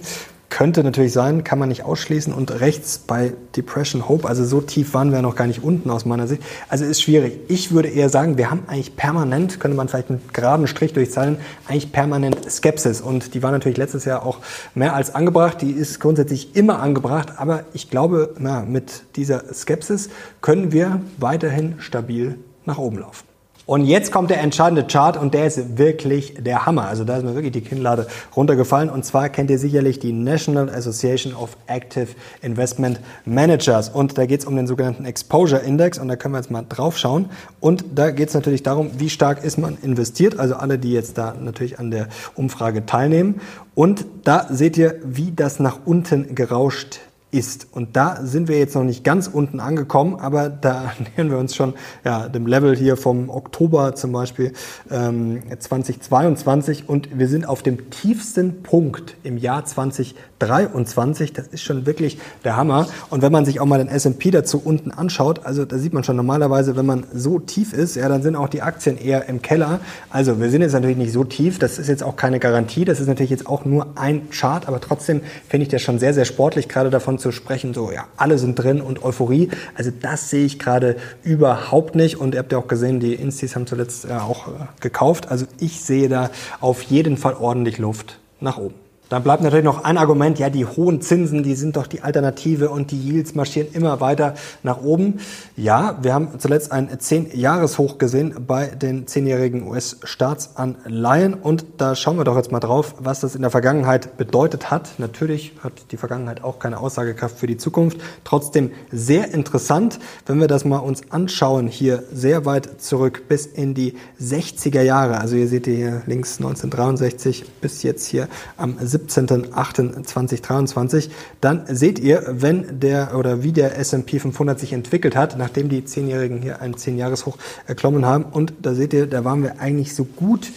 Könnte 0.52 0.84
natürlich 0.84 1.14
sein, 1.14 1.46
kann 1.46 1.60
man 1.60 1.70
nicht 1.70 1.86
ausschließen. 1.86 2.34
Und 2.34 2.60
rechts 2.60 2.98
bei 2.98 3.32
Depression 3.56 4.10
Hope, 4.10 4.28
also 4.28 4.44
so 4.44 4.60
tief 4.60 4.94
waren 4.94 5.14
wir 5.14 5.22
noch 5.22 5.38
gar 5.38 5.48
nicht 5.48 5.64
unten 5.64 5.90
aus 5.90 6.04
meiner 6.04 6.28
Sicht. 6.28 6.44
Also 6.68 6.84
ist 6.84 7.02
schwierig. 7.02 7.40
Ich 7.48 7.72
würde 7.72 7.88
eher 7.88 8.10
sagen, 8.10 8.38
wir 8.38 8.52
haben 8.52 8.64
eigentlich 8.68 8.98
permanent, 8.98 9.62
könnte 9.62 9.78
man 9.78 9.88
vielleicht 9.88 10.10
einen 10.10 10.22
geraden 10.34 10.68
Strich 10.68 10.92
durchzeichnen, 10.92 11.38
eigentlich 11.70 11.94
permanent 11.94 12.52
Skepsis. 12.52 13.00
Und 13.00 13.34
die 13.34 13.42
war 13.42 13.52
natürlich 13.52 13.78
letztes 13.78 14.04
Jahr 14.04 14.26
auch 14.26 14.40
mehr 14.76 14.94
als 14.94 15.16
angebracht. 15.16 15.62
Die 15.62 15.72
ist 15.72 16.02
grundsätzlich 16.02 16.54
immer 16.54 16.80
angebracht. 16.80 17.30
Aber 17.38 17.64
ich 17.72 17.90
glaube, 17.90 18.36
na, 18.38 18.66
mit 18.66 19.04
dieser 19.16 19.54
Skepsis 19.54 20.10
können 20.42 20.74
wir 20.74 21.00
weiterhin 21.18 21.76
stabil 21.80 22.38
nach 22.66 22.78
oben 22.78 23.00
laufen. 23.00 23.31
Und 23.66 23.86
jetzt 23.86 24.12
kommt 24.12 24.30
der 24.30 24.42
entscheidende 24.42 24.86
Chart 24.86 25.18
und 25.18 25.34
der 25.34 25.46
ist 25.46 25.78
wirklich 25.78 26.34
der 26.40 26.66
Hammer. 26.66 26.88
Also 26.88 27.04
da 27.04 27.18
ist 27.18 27.24
mir 27.24 27.36
wirklich 27.36 27.54
die 27.54 27.62
Kinnlade 27.62 28.08
runtergefallen. 28.36 28.90
Und 28.90 29.06
zwar 29.06 29.30
kennt 29.30 29.52
ihr 29.52 29.60
sicherlich 29.60 30.00
die 30.00 30.14
National 30.14 30.70
Association 30.70 31.36
of 31.36 31.56
Active 31.68 32.08
Investment 32.42 33.00
Managers. 33.26 33.90
Und 33.90 34.18
da 34.18 34.26
geht 34.26 34.42
es 34.42 34.46
um 34.46 34.56
den 34.56 34.68
sogenannten 34.68 35.06
Exposure 35.06 35.62
Index. 35.62 36.00
Und 36.00 36.08
da 36.08 36.16
können 36.16 36.34
wir 36.34 36.40
jetzt 36.40 36.52
mal 36.52 36.66
drauf 36.68 36.98
schauen. 36.98 37.30
Und 37.60 37.86
da 37.94 38.10
geht 38.10 38.30
es 38.30 38.34
natürlich 38.34 38.64
darum, 38.64 38.92
wie 38.98 39.10
stark 39.10 39.44
ist 39.44 39.58
man 39.58 39.78
investiert. 39.84 40.40
Also 40.40 40.56
alle, 40.56 40.80
die 40.80 40.92
jetzt 40.92 41.18
da 41.18 41.36
natürlich 41.40 41.78
an 41.78 41.92
der 41.92 42.08
Umfrage 42.36 42.86
teilnehmen. 42.86 43.42
Und 43.76 44.06
da 44.24 44.48
seht 44.50 44.76
ihr, 44.78 44.96
wie 45.04 45.32
das 45.32 45.60
nach 45.60 45.80
unten 45.86 46.36
gerauscht 46.36 47.00
ist. 47.32 47.68
Und 47.72 47.96
da 47.96 48.20
sind 48.24 48.50
wir 48.50 48.60
jetzt 48.60 48.76
noch 48.76 48.84
nicht 48.84 49.04
ganz 49.04 49.28
unten 49.28 49.60
angekommen, 49.60 50.16
aber 50.16 50.50
da 50.50 50.92
nähern 51.16 51.32
wir 51.32 51.38
uns 51.38 51.56
schon 51.56 51.74
ja, 52.04 52.28
dem 52.28 52.46
Level 52.46 52.76
hier 52.76 52.98
vom 52.98 53.30
Oktober 53.30 53.96
zum 53.96 54.12
Beispiel 54.12 54.52
ähm, 54.90 55.42
2022 55.58 56.90
und 56.90 57.18
wir 57.18 57.28
sind 57.28 57.48
auf 57.48 57.64
dem 57.64 57.90
tiefsten 57.90 58.64
Punkt 58.64 59.16
im 59.24 59.38
Jahr 59.38 59.64
2023. 59.66 61.32
Das 61.32 61.48
ist 61.48 61.62
schon 61.62 61.86
wirklich 61.86 62.20
der 62.44 62.58
Hammer. 62.58 62.88
Und 63.10 63.22
wenn 63.22 63.32
man 63.32 63.46
sich 63.46 63.62
auch 63.62 63.66
mal 63.66 63.78
den 63.78 63.88
S&P 63.88 64.32
dazu 64.32 64.62
unten 64.64 64.92
anschaut, 64.92 65.46
also 65.46 65.64
da 65.64 65.78
sieht 65.78 65.94
man 65.94 66.04
schon 66.04 66.18
normalerweise, 66.18 66.76
wenn 66.76 66.86
man 66.86 67.06
so 67.14 67.40
tief 67.40 67.72
ist, 67.72 67.96
ja, 67.96 68.10
dann 68.10 68.24
sind 68.24 68.36
auch 68.36 68.50
die 68.50 68.62
Aktien 68.62 68.98
eher 68.98 69.30
im 69.30 69.42
Keller. 69.42 69.80
Also 70.10 70.40
wir 70.42 70.50
sind 70.50 70.62
jetzt 70.62 70.74
natürlich 70.74 70.98
nicht 70.98 71.14
so 71.14 71.24
tief. 71.24 71.60
Das 71.60 71.80
ist 71.80 71.88
jetzt 71.88 72.04
auch 72.04 72.18
keine 72.18 72.40
Garantie. 72.40 72.84
Das 72.84 73.00
ist 73.00 73.08
natürlich 73.08 73.30
jetzt 73.30 73.48
auch 73.48 73.64
nur 73.64 73.88
ein 73.96 74.30
Chart, 74.32 74.68
aber 74.68 74.82
trotzdem 74.82 75.22
finde 75.48 75.64
ich 75.64 75.70
das 75.70 75.82
schon 75.82 75.98
sehr, 75.98 76.14
sehr 76.14 76.26
sportlich, 76.26 76.68
gerade 76.68 76.90
davon 76.90 77.21
zu 77.22 77.32
sprechen, 77.32 77.74
so 77.74 77.92
ja, 77.92 78.08
alle 78.18 78.38
sind 78.38 78.56
drin 78.56 78.82
und 78.82 79.04
Euphorie. 79.04 79.50
Also 79.76 79.92
das 79.92 80.30
sehe 80.30 80.46
ich 80.46 80.60
gerade 80.60 80.98
überhaupt 81.24 81.96
nicht. 81.96 82.18
Und 82.18 82.34
ihr 82.34 82.40
habt 82.40 82.52
ja 82.52 82.58
auch 82.58 82.68
gesehen, 82.68 83.00
die 83.00 83.14
Instis 83.14 83.56
haben 83.56 83.68
zuletzt 83.68 84.06
ja 84.06 84.24
auch 84.24 84.48
äh, 84.48 84.52
gekauft. 84.80 85.30
Also 85.30 85.46
ich 85.60 85.82
sehe 85.82 86.10
da 86.10 86.30
auf 86.60 86.82
jeden 86.84 87.18
Fall 87.18 87.36
ordentlich 87.36 87.78
Luft 87.78 88.20
nach 88.40 88.58
oben. 88.58 88.81
Dann 89.12 89.24
bleibt 89.24 89.44
natürlich 89.44 89.66
noch 89.66 89.84
ein 89.84 89.98
Argument, 89.98 90.40
ja, 90.40 90.50
die 90.50 90.66
hohen 90.66 91.02
Zinsen, 91.02 91.44
die 91.44 91.56
sind 91.56 91.76
doch 91.76 91.86
die 91.86 92.02
Alternative 92.02 92.70
und 92.70 92.92
die 92.92 92.98
Yields 92.98 93.36
marschieren 93.36 93.68
immer 93.74 94.00
weiter 94.00 94.36
nach 94.64 94.82
oben. 94.82 95.20
Ja, 95.58 95.98
wir 96.02 96.14
haben 96.14 96.30
zuletzt 96.38 96.72
ein 96.72 96.88
10-Jahres-Hoch 96.88 97.98
gesehen 97.98 98.34
bei 98.48 98.68
den 98.68 99.08
10-jährigen 99.08 99.68
US-Staatsanleihen 99.68 101.34
und 101.34 101.66
da 101.76 101.94
schauen 101.94 102.16
wir 102.16 102.24
doch 102.24 102.38
jetzt 102.38 102.54
mal 102.54 102.62
drauf, 102.62 102.96
was 103.00 103.20
das 103.20 103.36
in 103.36 103.42
der 103.42 103.52
Vergangenheit 103.52 104.16
bedeutet 104.16 104.72
hat. 104.72 104.98
Natürlich 104.98 105.56
hat 105.62 105.74
die 105.92 105.98
Vergangenheit 105.98 106.42
auch 106.42 106.60
keine 106.60 106.80
Aussagekraft 106.80 107.38
für 107.38 107.48
die 107.48 107.58
Zukunft. 107.58 108.00
Trotzdem 108.24 108.72
sehr 108.94 109.34
interessant, 109.34 110.00
wenn 110.26 110.40
wir 110.40 110.48
das 110.48 110.64
mal 110.64 110.78
uns 110.78 111.02
anschauen, 111.12 111.68
hier 111.68 112.04
sehr 112.14 112.46
weit 112.46 112.82
zurück 112.82 113.24
bis 113.28 113.46
in 113.46 113.74
die 113.74 113.96
60er 114.22 114.84
Jahre. 114.84 115.20
Also 115.20 115.36
ihr 115.36 115.50
seht 115.50 115.66
hier 115.66 116.02
links 116.06 116.38
1963 116.38 117.60
bis 117.60 117.84
jetzt 117.84 118.06
hier 118.06 118.30
am 118.56 118.78
17.08.2023, 119.08 121.10
dann 121.40 121.64
seht 121.68 122.00
ihr, 122.00 122.24
wenn 122.28 122.80
der 122.80 123.16
oder 123.16 123.44
wie 123.44 123.52
der 123.52 123.78
S&P 123.78 124.20
500 124.20 124.60
sich 124.60 124.74
entwickelt 124.74 125.16
hat, 125.16 125.38
nachdem 125.38 125.70
die 125.70 125.86
Zehnjährigen 125.86 126.42
hier 126.42 126.62
ein 126.62 126.76
10-Jahres-Hoch 126.76 127.38
erklommen 127.68 128.06
haben. 128.06 128.26
Und 128.26 128.54
da 128.62 128.74
seht 128.74 128.94
ihr, 128.94 129.08
da 129.08 129.24
waren 129.24 129.44
wir 129.44 129.60
eigentlich 129.60 129.96
so 129.96 130.06
gut 130.06 130.52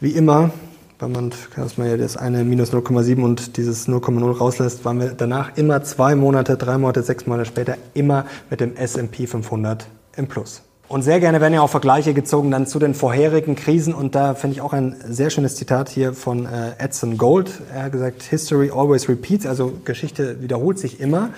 wie 0.00 0.10
immer 0.10 0.50
weil 0.98 1.10
man, 1.10 1.32
dass 1.56 1.76
das 1.76 2.16
eine 2.16 2.44
minus 2.44 2.72
0,7 2.72 3.22
und 3.22 3.56
dieses 3.56 3.88
0,0 3.88 4.38
rauslässt, 4.38 4.84
waren 4.84 5.00
wir 5.00 5.10
danach 5.10 5.56
immer 5.56 5.82
zwei 5.82 6.14
Monate, 6.14 6.56
drei 6.56 6.78
Monate, 6.78 7.02
sechs 7.02 7.26
Monate 7.26 7.46
später 7.46 7.76
immer 7.94 8.26
mit 8.48 8.60
dem 8.60 8.76
S&P 8.76 9.26
500 9.26 9.86
im 10.16 10.26
Plus. 10.26 10.62
Und 10.88 11.02
sehr 11.02 11.18
gerne 11.18 11.40
werden 11.40 11.54
ja 11.54 11.62
auch 11.62 11.70
Vergleiche 11.70 12.14
gezogen 12.14 12.52
dann 12.52 12.68
zu 12.68 12.78
den 12.78 12.94
vorherigen 12.94 13.56
Krisen. 13.56 13.92
Und 13.92 14.14
da 14.14 14.34
finde 14.34 14.54
ich 14.54 14.60
auch 14.60 14.72
ein 14.72 14.94
sehr 15.08 15.30
schönes 15.30 15.56
Zitat 15.56 15.88
hier 15.88 16.12
von 16.12 16.46
äh, 16.46 16.72
Edson 16.78 17.18
Gold. 17.18 17.50
Er 17.74 17.84
hat 17.84 17.92
gesagt, 17.92 18.22
History 18.22 18.70
always 18.70 19.08
repeats, 19.08 19.46
also 19.46 19.72
Geschichte 19.84 20.40
wiederholt 20.40 20.78
sich 20.78 21.00
immer 21.00 21.30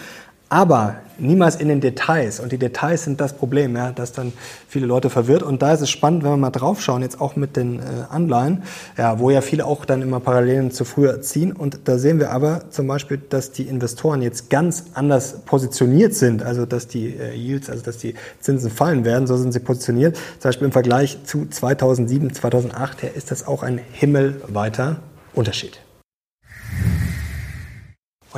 aber 0.49 0.97
niemals 1.19 1.57
in 1.57 1.69
den 1.69 1.81
Details. 1.81 2.41
Und 2.41 2.53
die 2.53 2.59
Details 2.59 3.05
sind 3.05 3.21
das 3.21 3.33
Problem, 3.33 3.77
ja, 3.77 3.93
das 3.93 4.13
dann 4.13 4.33
viele 4.69 4.87
Leute 4.87 5.11
verwirrt. 5.11 5.43
Und 5.43 5.63
da 5.63 5.73
ist 5.73 5.81
es 5.81 5.91
spannend, 5.91 6.23
wenn 6.23 6.31
wir 6.31 6.37
mal 6.37 6.51
draufschauen, 6.51 7.03
jetzt 7.03 7.21
auch 7.21 7.37
mit 7.37 7.57
den 7.57 7.81
äh, 7.81 7.83
Anleihen, 8.09 8.63
ja, 8.97 9.19
wo 9.19 9.31
ja 9.31 9.41
viele 9.41 9.67
auch 9.67 9.85
dann 9.85 10.01
immer 10.03 10.21
Parallelen 10.21 10.71
zu 10.71 10.85
früher 10.85 11.21
ziehen. 11.21 11.53
Und 11.53 11.81
da 11.85 11.99
sehen 11.99 12.19
wir 12.19 12.31
aber 12.31 12.71
zum 12.71 12.87
Beispiel, 12.87 13.19
dass 13.19 13.53
die 13.53 13.65
Investoren 13.65 14.23
jetzt 14.23 14.49
ganz 14.49 14.87
anders 14.95 15.41
positioniert 15.45 16.15
sind, 16.15 16.43
also 16.43 16.67
dass 16.67 16.87
die 16.87 17.09
äh, 17.09 17.35
Yields, 17.35 17.69
also 17.69 17.83
dass 17.83 17.99
die 17.99 18.15
Zinsen 18.41 18.71
fallen 18.71 19.05
werden, 19.05 19.27
so 19.27 19.37
sind 19.37 19.53
sie 19.53 19.61
positioniert. 19.61 20.17
Zum 20.39 20.49
Beispiel 20.49 20.67
im 20.67 20.73
Vergleich 20.73 21.19
zu 21.25 21.47
2007, 21.47 22.33
2008, 22.33 23.03
ja, 23.03 23.09
ist 23.11 23.31
das 23.31 23.47
auch 23.47 23.63
ein 23.63 23.81
himmelweiter 23.93 24.97
Unterschied. 25.35 25.81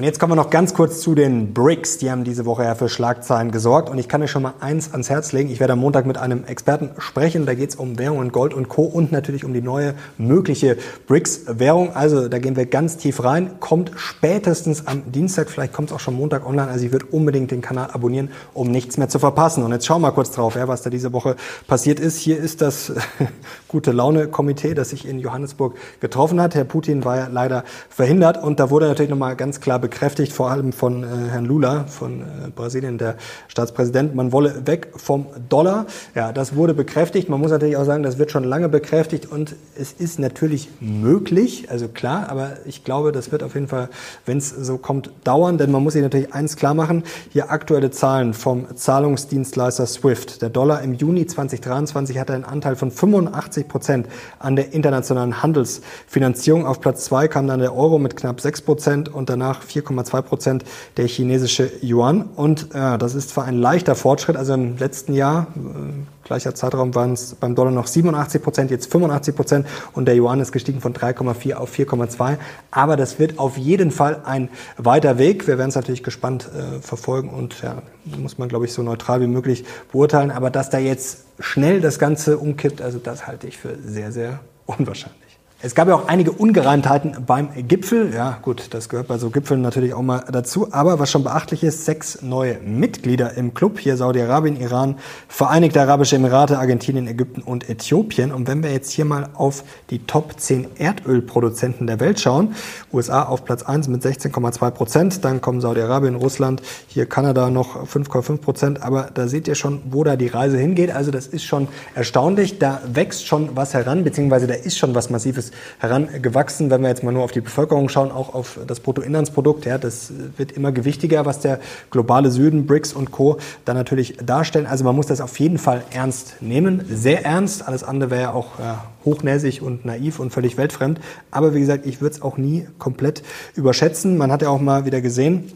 Und 0.01 0.05
jetzt 0.05 0.19
kommen 0.19 0.31
wir 0.31 0.37
noch 0.37 0.49
ganz 0.49 0.73
kurz 0.73 1.03
zu 1.03 1.15
den 1.15 1.53
BRICS. 1.53 1.99
Die 1.99 2.11
haben 2.11 2.25
diese 2.25 2.47
Woche 2.47 2.65
ja 2.65 2.75
für 2.75 2.89
Schlagzeilen 2.89 3.51
gesorgt. 3.51 3.91
Und 3.91 3.99
ich 3.99 4.09
kann 4.09 4.23
euch 4.23 4.31
schon 4.31 4.41
mal 4.41 4.55
eins 4.59 4.93
ans 4.93 5.11
Herz 5.11 5.33
legen. 5.33 5.51
Ich 5.51 5.61
werde 5.61 5.75
am 5.75 5.81
Montag 5.81 6.07
mit 6.07 6.17
einem 6.17 6.45
Experten 6.45 6.89
sprechen. 6.97 7.45
Da 7.45 7.53
geht 7.53 7.69
es 7.69 7.77
um 7.77 7.99
Währungen, 7.99 8.33
Gold 8.33 8.55
und 8.55 8.71
Co. 8.71 8.85
und 8.85 9.13
natürlich 9.13 9.45
um 9.45 9.53
die 9.53 9.61
neue 9.61 9.93
mögliche 10.17 10.79
BRICS-Währung. 11.07 11.95
Also 11.95 12.29
da 12.29 12.39
gehen 12.39 12.57
wir 12.57 12.65
ganz 12.65 12.97
tief 12.97 13.23
rein. 13.23 13.61
Kommt 13.61 13.93
spätestens 13.97 14.87
am 14.87 15.13
Dienstag. 15.13 15.51
Vielleicht 15.51 15.75
kommt 15.75 15.91
es 15.91 15.95
auch 15.95 16.01
schon 16.01 16.15
Montag 16.15 16.47
online. 16.47 16.71
Also 16.71 16.87
ich 16.87 16.93
würde 16.93 17.05
unbedingt 17.11 17.51
den 17.51 17.61
Kanal 17.61 17.91
abonnieren, 17.93 18.31
um 18.55 18.71
nichts 18.71 18.97
mehr 18.97 19.11
zu 19.11 19.19
verpassen. 19.19 19.65
Und 19.65 19.73
jetzt 19.73 19.85
schauen 19.85 20.01
wir 20.01 20.09
mal 20.09 20.13
kurz 20.13 20.31
drauf, 20.31 20.55
ja, 20.55 20.67
was 20.67 20.81
da 20.81 20.89
diese 20.89 21.13
Woche 21.13 21.37
passiert 21.67 22.01
ist. 22.01 22.17
Hier 22.17 22.39
ist 22.39 22.63
das 22.63 22.95
gute 23.69 23.93
Laune-Komitee, 23.93 24.73
das 24.73 24.89
sich 24.89 25.07
in 25.07 25.19
Johannesburg 25.19 25.77
getroffen 26.01 26.41
hat. 26.41 26.55
Herr 26.55 26.65
Putin 26.65 27.05
war 27.05 27.19
ja 27.19 27.29
leider 27.31 27.65
verhindert. 27.91 28.43
Und 28.43 28.61
da 28.61 28.71
wurde 28.71 28.89
natürlich 28.89 29.11
nochmal 29.11 29.37
ganz 29.37 29.61
klar 29.61 29.90
bekräftigt, 29.91 30.33
vor 30.33 30.51
allem 30.51 30.73
von 30.73 31.03
äh, 31.03 31.07
Herrn 31.31 31.45
Lula 31.45 31.85
von 31.85 32.23
äh, 32.23 32.25
Brasilien, 32.55 32.97
der 32.97 33.17
Staatspräsident, 33.49 34.15
man 34.15 34.31
wolle 34.31 34.67
weg 34.67 34.93
vom 34.95 35.27
Dollar. 35.49 35.87
Ja, 36.15 36.33
das 36.33 36.55
wurde 36.55 36.75
bekräftigt. 36.75 37.29
Man 37.29 37.41
muss 37.41 37.51
natürlich 37.51 37.77
auch 37.77 37.85
sagen, 37.85 38.05
das 38.05 38.19
wird 38.19 38.31
schon 38.31 38.45
lange 38.45 38.69
bekräftigt 38.69 39.27
und 39.31 39.57
es 39.77 39.93
ist 39.93 40.19
natürlich 40.21 40.69
möglich, 40.81 41.71
also 41.71 41.89
klar, 41.89 42.29
aber 42.29 42.53
ich 42.67 42.85
glaube, 42.85 43.11
das 43.11 43.33
wird 43.33 43.43
auf 43.43 43.55
jeden 43.55 43.67
Fall, 43.67 43.89
wenn 44.27 44.39
es 44.39 44.51
so 44.51 44.79
kommt, 44.79 45.11
dauern, 45.25 45.59
denn 45.59 45.73
man 45.73 45.83
muss 45.83 45.95
sich 45.95 46.03
natürlich 46.03 46.33
eins 46.33 46.57
klar 46.57 46.75
machen, 46.75 47.03
hier 47.31 47.51
aktuelle 47.51 47.91
Zahlen 47.91 48.33
vom 48.33 48.67
Zahlungsdienstleister 48.77 49.87
SWIFT. 49.87 50.41
Der 50.41 50.51
Dollar 50.51 50.83
im 50.83 50.95
Juni 50.95 51.27
2023 51.27 52.19
hatte 52.19 52.35
einen 52.35 52.45
Anteil 52.45 52.77
von 52.77 52.93
85 52.93 53.67
Prozent 53.67 54.07
an 54.39 54.55
der 54.55 54.73
internationalen 54.73 55.43
Handelsfinanzierung. 55.43 56.65
Auf 56.65 56.81
Platz 56.81 57.05
zwei 57.07 57.27
kam 57.27 57.49
dann 57.49 57.59
der 57.59 57.75
Euro 57.75 57.99
mit 57.99 58.17
knapp 58.17 58.41
6 58.41 58.63
Prozent 58.63 59.09
und 59.09 59.29
danach 59.29 59.63
4,2 59.71 60.23
Prozent 60.23 60.65
der 60.97 61.07
chinesische 61.07 61.71
Yuan. 61.83 62.23
Und 62.37 62.75
äh, 62.75 62.99
das 62.99 63.15
ist 63.15 63.31
zwar 63.31 63.45
ein 63.45 63.57
leichter 63.59 63.95
Fortschritt, 63.95 64.37
also 64.37 64.55
im 64.55 64.77
letzten 64.77 65.15
Jahr, 65.15 65.47
äh, 65.57 66.27
gleicher 66.27 66.55
Zeitraum, 66.55 66.95
waren 66.95 67.13
es 67.13 67.35
beim 67.35 67.55
Dollar 67.55 67.71
noch 67.71 67.87
87 67.87 68.43
Prozent, 68.43 68.71
jetzt 68.71 68.91
85 68.91 69.35
Prozent 69.35 69.67
und 69.93 70.07
der 70.07 70.17
Yuan 70.17 70.41
ist 70.41 70.53
gestiegen 70.53 70.81
von 70.81 70.93
3,4 70.93 71.55
auf 71.55 71.73
4,2. 71.73 72.37
Aber 72.71 72.97
das 72.97 73.19
wird 73.19 73.39
auf 73.39 73.57
jeden 73.57 73.91
Fall 73.91 74.23
ein 74.25 74.49
weiter 74.77 75.19
Weg. 75.19 75.47
Wir 75.47 75.59
werden 75.59 75.71
es 75.71 75.75
natürlich 75.75 76.03
gespannt 76.03 76.49
äh, 76.55 76.81
verfolgen 76.81 77.31
und 77.31 77.63
ja, 77.63 77.83
muss 78.05 78.39
man, 78.39 78.49
glaube 78.49 78.65
ich, 78.65 78.73
so 78.73 78.83
neutral 78.83 79.21
wie 79.21 79.27
möglich 79.27 79.65
beurteilen. 79.93 80.31
Aber 80.31 80.51
dass 80.51 80.71
da 80.71 80.79
jetzt 80.79 81.25
schnell 81.39 81.81
das 81.81 81.99
Ganze 81.99 82.39
umkippt, 82.39 82.83
also 82.83 82.99
das 82.99 83.27
halte 83.27 83.47
ich 83.47 83.59
für 83.59 83.77
sehr, 83.85 84.13
sehr 84.13 84.41
unwahrscheinlich. 84.67 85.30
Es 85.63 85.75
gab 85.75 85.89
ja 85.89 85.95
auch 85.95 86.09
einige 86.09 86.33
Ungereimtheiten 86.33 87.27
beim 87.27 87.51
Gipfel. 87.69 88.15
Ja, 88.15 88.39
gut, 88.41 88.69
das 88.71 88.89
gehört 88.89 89.09
bei 89.09 89.19
so 89.19 89.29
Gipfeln 89.29 89.61
natürlich 89.61 89.93
auch 89.93 90.01
mal 90.01 90.25
dazu. 90.33 90.69
Aber 90.73 90.99
was 90.99 91.11
schon 91.11 91.23
beachtlich 91.23 91.63
ist, 91.63 91.85
sechs 91.85 92.23
neue 92.23 92.59
Mitglieder 92.61 93.35
im 93.35 93.53
Club. 93.53 93.79
Hier 93.79 93.99
Saudi-Arabien, 93.99 94.59
Iran, 94.59 94.97
Vereinigte 95.29 95.79
Arabische 95.83 96.17
Emirate, 96.17 96.59
Argentinien, 96.59 97.07
Ägypten 97.07 97.43
und 97.43 97.69
Äthiopien. 97.69 98.33
Und 98.33 98.49
wenn 98.49 98.63
wir 98.63 98.73
jetzt 98.73 98.91
hier 98.91 99.05
mal 99.05 99.29
auf 99.35 99.63
die 99.91 99.99
Top 100.07 100.41
10 100.41 100.67
Erdölproduzenten 100.79 101.87
der 101.87 102.01
Welt 102.01 102.21
schauen, 102.21 102.55
USA 102.91 103.25
auf 103.25 103.45
Platz 103.45 103.63
1 103.63 103.89
mit 103.89 104.03
16,2 104.03 104.71
Prozent, 104.71 105.27
dann 105.27 105.43
kommen 105.43 105.61
Saudi-Arabien, 105.61 106.15
Russland, 106.15 106.63
hier 106.89 107.05
Kanada 107.05 107.51
noch 107.51 107.87
5,5 107.87 108.39
Prozent. 108.39 108.83
Aber 108.83 109.11
da 109.13 109.29
seht 109.29 109.47
ihr 109.47 109.57
schon, 109.57 109.83
wo 109.91 110.05
da 110.05 110.17
die 110.17 110.29
Reise 110.29 110.57
hingeht. 110.57 110.91
Also 110.91 111.11
das 111.11 111.27
ist 111.27 111.45
schon 111.45 111.69
erstaunlich. 111.95 112.59
Da 112.59 112.81
wächst 112.91 113.27
schon 113.27 113.57
was 113.57 113.75
heran, 113.75 114.05
beziehungsweise 114.05 114.47
da 114.47 114.55
ist 114.55 114.79
schon 114.79 114.95
was 114.95 115.11
Massives 115.11 115.50
herangewachsen. 115.79 116.71
Wenn 116.71 116.83
wir 116.83 116.89
jetzt 116.89 117.03
mal 117.03 117.13
nur 117.13 117.23
auf 117.23 117.33
die 117.33 117.41
Bevölkerung 117.41 117.89
schauen, 117.89 118.11
auch 118.11 118.35
auf 118.35 118.59
das 118.67 118.81
Bruttoinlandsprodukt, 118.81 119.67
ja, 119.67 119.79
das 119.79 120.13
wird 120.37 120.53
immer 120.53 120.73
gewichtiger, 120.73 121.27
was 121.27 121.41
der 121.41 121.61
globale 121.91 122.31
Süden, 122.31 122.67
BRICS 122.67 122.93
und 122.93 123.11
Co. 123.11 123.39
da 123.65 123.75
natürlich 123.75 124.17
darstellen. 124.25 124.67
Also 124.67 124.85
man 124.85 124.97
muss 124.97 125.07
das 125.07 125.21
auf 125.21 125.39
jeden 125.39 125.59
Fall 125.59 125.83
ernst 125.93 126.37
nehmen, 126.41 126.85
sehr 126.89 127.25
ernst. 127.25 127.67
Alles 127.67 127.85
andere 127.85 128.11
wäre 128.11 128.23
ja 128.23 128.33
auch 128.33 128.59
ja, 128.59 128.85
hochnäsig 129.05 129.63
und 129.63 129.85
naiv 129.85 130.21
und 130.21 130.33
völlig 130.33 130.57
weltfremd. 130.57 131.01
Aber 131.31 131.55
wie 131.55 131.61
gesagt, 131.61 131.87
ich 131.87 132.01
würde 132.01 132.17
es 132.17 132.23
auch 132.23 132.37
nie 132.37 132.67
komplett 132.79 133.23
überschätzen. 133.55 134.17
Man 134.17 134.33
hat 134.33 134.43
ja 134.43 134.49
auch 134.49 134.61
mal 134.61 134.85
wieder 134.85 135.01
gesehen, 135.01 135.53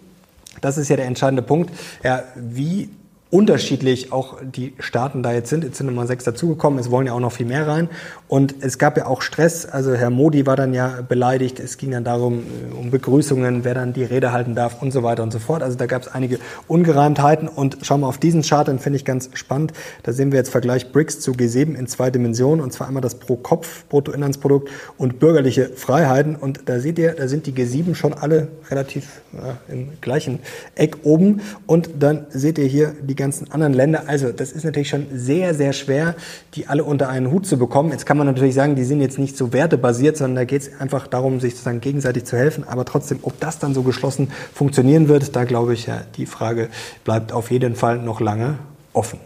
das 0.61 0.79
ist 0.79 0.89
ja 0.89 0.97
der 0.97 1.07
entscheidende 1.07 1.43
Punkt, 1.43 1.71
ja, 2.03 2.23
wie 2.37 2.89
unterschiedlich 3.35 4.13
auch 4.13 4.37
die 4.45 4.75
Staaten 4.79 5.25
da 5.25 5.33
jetzt 5.33 5.51
sind. 5.51 5.65
Jetzt 5.65 5.79
sind 5.79 5.89
nochmal 5.89 6.07
sechs 6.07 6.23
dazugekommen, 6.23 6.79
es 6.79 6.93
wollen 6.93 7.09
ja 7.09 7.15
auch 7.15 7.21
noch 7.21 7.33
viel 7.33 7.47
mehr 7.47 7.67
rein. 7.67 7.89
Und 8.29 8.55
es 8.61 8.79
gab 8.79 8.97
ja 8.97 9.07
auch 9.07 9.23
Stress, 9.23 9.67
also 9.67 9.93
Herr 9.93 10.11
Modi 10.11 10.47
war 10.47 10.55
dann 10.55 10.73
ja 10.73 11.01
beleidigt, 11.09 11.59
es 11.59 11.77
ging 11.77 11.91
dann 11.91 12.05
darum, 12.05 12.45
äh, 12.45 12.75
um 12.79 12.93
Begrüßungen, 12.93 13.65
wer 13.65 13.75
dann 13.75 13.93
die 13.93 14.05
Rede 14.05 14.31
halten 14.31 14.55
darf 14.55 14.81
und 14.81 14.93
so 14.93 15.03
weiter 15.03 15.25
und 15.25 15.33
so 15.33 15.41
fort. 15.41 15.65
Also 15.65 15.77
da 15.77 15.87
gab 15.87 16.03
es 16.03 16.09
einige 16.09 16.39
Ungereimtheiten 16.69 17.49
und 17.49 17.79
schauen 17.83 18.03
wir 18.03 18.07
auf 18.07 18.19
diesen 18.19 18.43
Chart, 18.43 18.69
den 18.69 18.79
finde 18.79 18.99
ich 18.99 19.05
ganz 19.05 19.29
spannend. 19.35 19.73
Da 20.05 20.13
sehen 20.13 20.31
wir 20.31 20.39
jetzt 20.39 20.51
Vergleich 20.51 20.93
BRICS 20.93 21.19
zu 21.19 21.33
G7 21.33 21.75
in 21.75 21.89
zwei 21.89 22.13
Dimensionen 22.13 22.63
und 22.63 22.73
zwar 22.73 22.87
einmal 22.87 23.03
das 23.03 23.17
Pro-Kopf-Bruttoinlandsprodukt 23.17 24.71
und 24.97 25.19
bürgerliche 25.19 25.71
Freiheiten. 25.75 26.37
Und 26.37 26.69
da 26.69 26.79
seht 26.79 27.01
ihr, 27.01 27.15
da 27.15 27.27
sind 27.27 27.47
die 27.47 27.53
G7 27.53 27.97
schon 27.97 28.15
alle 28.15 28.47
relativ 28.71 29.23
ja, 29.33 29.57
im 29.75 29.89
gleichen 30.01 30.39
Eck 30.77 30.99
oben 31.03 31.41
und 31.67 31.91
dann 31.99 32.27
seht 32.31 32.59
ihr 32.59 32.67
hier 32.67 32.95
die 33.03 33.17
ganzen 33.17 33.24
anderen 33.51 33.73
Länder. 33.73 34.05
Also 34.07 34.33
das 34.33 34.53
ist 34.53 34.65
natürlich 34.65 34.89
schon 34.89 35.07
sehr, 35.13 35.55
sehr 35.55 35.73
schwer, 35.73 36.15
die 36.55 36.67
alle 36.67 36.85
unter 36.85 37.09
einen 37.09 37.31
Hut 37.31 37.47
zu 37.47 37.59
bekommen. 37.59 37.91
Jetzt 37.91 38.07
kann 38.07 38.17
man 38.17 38.27
natürlich 38.27 38.55
sagen, 38.55 38.77
die 38.77 38.85
sind 38.85 39.01
jetzt 39.01 39.19
nicht 39.19 39.37
so 39.37 39.53
wertebasiert, 39.53 40.17
sondern 40.17 40.37
da 40.37 40.45
geht 40.45 40.63
es 40.63 40.81
einfach 40.81 41.07
darum, 41.07 41.41
sich 41.41 41.53
sozusagen 41.53 41.81
gegenseitig 41.81 42.25
zu 42.25 42.37
helfen. 42.37 42.65
Aber 42.67 42.85
trotzdem, 42.85 43.19
ob 43.23 43.39
das 43.41 43.59
dann 43.59 43.75
so 43.75 43.83
geschlossen 43.83 44.31
funktionieren 44.53 45.09
wird, 45.09 45.37
da 45.37 45.45
glaube 45.45 45.75
ich, 45.75 45.87
ja, 45.87 46.03
die 46.17 46.27
Frage 46.27 46.69
bleibt 47.05 47.33
auf 47.33 47.51
jeden 47.51 47.77
Fall 47.77 47.99
noch 47.99 48.21
lange 48.21 48.59
offen. 48.93 49.19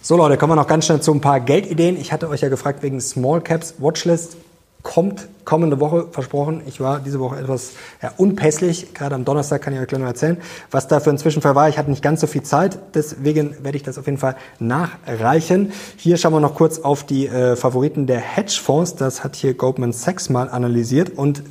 So 0.00 0.16
Leute, 0.16 0.38
kommen 0.38 0.52
wir 0.52 0.56
noch 0.56 0.66
ganz 0.66 0.86
schnell 0.86 1.02
zu 1.02 1.12
ein 1.12 1.20
paar 1.20 1.38
Geldideen. 1.38 2.00
Ich 2.00 2.12
hatte 2.12 2.30
euch 2.30 2.40
ja 2.40 2.48
gefragt 2.48 2.82
wegen 2.82 2.98
Small 3.00 3.42
Caps 3.42 3.74
Watchlist 3.78 4.38
kommt 4.82 5.28
kommende 5.44 5.80
Woche 5.80 6.08
versprochen. 6.10 6.60
Ich 6.66 6.78
war 6.78 7.00
diese 7.00 7.20
Woche 7.20 7.38
etwas 7.38 7.72
ja, 8.02 8.12
unpässlich. 8.18 8.92
Gerade 8.92 9.14
am 9.14 9.24
Donnerstag 9.24 9.62
kann 9.62 9.72
ich 9.72 9.80
euch 9.80 9.86
gleich 9.86 10.00
noch 10.00 10.06
erzählen, 10.06 10.36
was 10.70 10.88
da 10.88 11.00
für 11.00 11.08
ein 11.08 11.16
Zwischenfall 11.16 11.54
war. 11.54 11.70
Ich 11.70 11.78
hatte 11.78 11.88
nicht 11.90 12.02
ganz 12.02 12.20
so 12.20 12.26
viel 12.26 12.42
Zeit, 12.42 12.78
deswegen 12.94 13.56
werde 13.64 13.76
ich 13.76 13.82
das 13.82 13.96
auf 13.96 14.04
jeden 14.04 14.18
Fall 14.18 14.36
nachreichen. 14.58 15.72
Hier 15.96 16.18
schauen 16.18 16.34
wir 16.34 16.40
noch 16.40 16.54
kurz 16.54 16.80
auf 16.80 17.02
die 17.04 17.28
äh, 17.28 17.56
Favoriten 17.56 18.06
der 18.06 18.20
Hedgefonds. 18.20 18.96
Das 18.96 19.24
hat 19.24 19.36
hier 19.36 19.54
Goldman 19.54 19.92
Sachs 19.92 20.28
mal 20.28 20.50
analysiert 20.50 21.16
und 21.16 21.42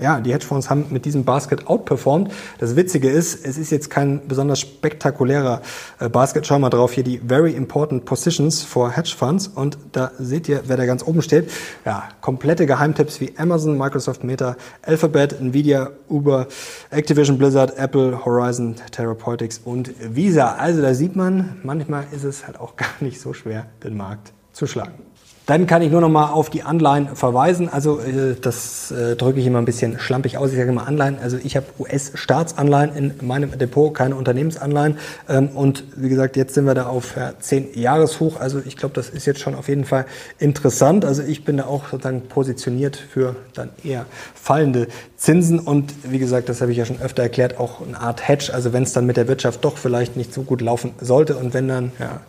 ja, 0.00 0.20
die 0.20 0.32
Hedgefonds 0.32 0.70
haben 0.70 0.86
mit 0.90 1.04
diesem 1.04 1.24
Basket 1.24 1.66
outperformed. 1.66 2.32
Das 2.58 2.76
Witzige 2.76 3.10
ist, 3.10 3.44
es 3.44 3.58
ist 3.58 3.70
jetzt 3.70 3.90
kein 3.90 4.26
besonders 4.26 4.60
spektakulärer 4.60 5.62
äh, 5.98 6.08
Basket. 6.08 6.46
Schau 6.46 6.58
mal 6.58 6.70
drauf, 6.70 6.92
hier 6.92 7.04
die 7.04 7.18
Very 7.18 7.52
Important 7.52 8.04
Positions 8.04 8.62
for 8.62 8.90
Hedge 8.90 9.14
Funds. 9.16 9.48
Und 9.48 9.78
da 9.92 10.10
seht 10.18 10.48
ihr, 10.48 10.62
wer 10.66 10.76
da 10.76 10.86
ganz 10.86 11.02
oben 11.06 11.22
steht. 11.22 11.50
Ja, 11.84 12.08
komplette 12.20 12.66
Geheimtipps 12.66 13.20
wie 13.20 13.34
Amazon, 13.36 13.76
Microsoft 13.76 14.24
Meta, 14.24 14.56
Alphabet, 14.82 15.40
Nvidia, 15.40 15.90
Uber, 16.08 16.46
Activision 16.90 17.38
Blizzard, 17.38 17.76
Apple, 17.76 18.24
Horizon, 18.24 18.76
Therapeutics 18.90 19.60
und 19.64 19.90
Visa. 20.00 20.54
Also 20.54 20.82
da 20.82 20.94
sieht 20.94 21.16
man, 21.16 21.60
manchmal 21.62 22.04
ist 22.12 22.24
es 22.24 22.46
halt 22.46 22.58
auch 22.58 22.76
gar 22.80 22.88
nicht 23.00 23.20
so 23.20 23.32
schwer, 23.32 23.66
den 23.84 23.96
Markt 23.96 24.32
zu 24.52 24.66
schlagen. 24.66 24.94
Dann 25.50 25.66
kann 25.66 25.82
ich 25.82 25.90
nur 25.90 26.00
noch 26.00 26.08
mal 26.08 26.30
auf 26.30 26.48
die 26.48 26.62
Anleihen 26.62 27.16
verweisen. 27.16 27.68
Also 27.68 27.98
äh, 27.98 28.36
das 28.40 28.92
äh, 28.92 29.16
drücke 29.16 29.40
ich 29.40 29.46
immer 29.46 29.58
ein 29.58 29.64
bisschen 29.64 29.98
schlampig 29.98 30.38
aus. 30.38 30.52
Ich 30.52 30.56
sage 30.56 30.70
immer 30.70 30.86
Anleihen. 30.86 31.18
Also 31.20 31.38
ich 31.42 31.56
habe 31.56 31.66
US-Staatsanleihen 31.76 32.94
in 32.94 33.26
meinem 33.26 33.58
Depot, 33.58 33.92
keine 33.92 34.14
Unternehmensanleihen. 34.14 34.96
Ähm, 35.28 35.48
und 35.48 35.82
wie 35.96 36.08
gesagt, 36.08 36.36
jetzt 36.36 36.54
sind 36.54 36.66
wir 36.66 36.74
da 36.74 36.86
auf 36.86 37.16
ja, 37.16 37.32
10 37.36 37.70
Jahreshoch. 37.74 38.38
Also 38.38 38.62
ich 38.64 38.76
glaube, 38.76 38.94
das 38.94 39.10
ist 39.10 39.26
jetzt 39.26 39.40
schon 39.40 39.56
auf 39.56 39.66
jeden 39.66 39.84
Fall 39.84 40.06
interessant. 40.38 41.04
Also 41.04 41.24
ich 41.24 41.44
bin 41.44 41.56
da 41.56 41.64
auch 41.64 41.88
sozusagen 41.88 42.28
positioniert 42.28 42.94
für 42.94 43.34
dann 43.52 43.70
eher 43.82 44.06
fallende 44.36 44.86
Zinsen. 45.16 45.58
Und 45.58 45.92
wie 46.04 46.20
gesagt, 46.20 46.48
das 46.48 46.60
habe 46.60 46.70
ich 46.70 46.78
ja 46.78 46.84
schon 46.84 47.00
öfter 47.00 47.24
erklärt, 47.24 47.58
auch 47.58 47.84
eine 47.84 48.00
Art 48.00 48.28
Hedge. 48.28 48.54
Also 48.54 48.72
wenn 48.72 48.84
es 48.84 48.92
dann 48.92 49.04
mit 49.04 49.16
der 49.16 49.26
Wirtschaft 49.26 49.64
doch 49.64 49.78
vielleicht 49.78 50.16
nicht 50.16 50.32
so 50.32 50.42
gut 50.42 50.60
laufen 50.60 50.92
sollte 51.00 51.34
und 51.34 51.54
wenn 51.54 51.66
dann 51.66 51.90
ja, 51.98 52.20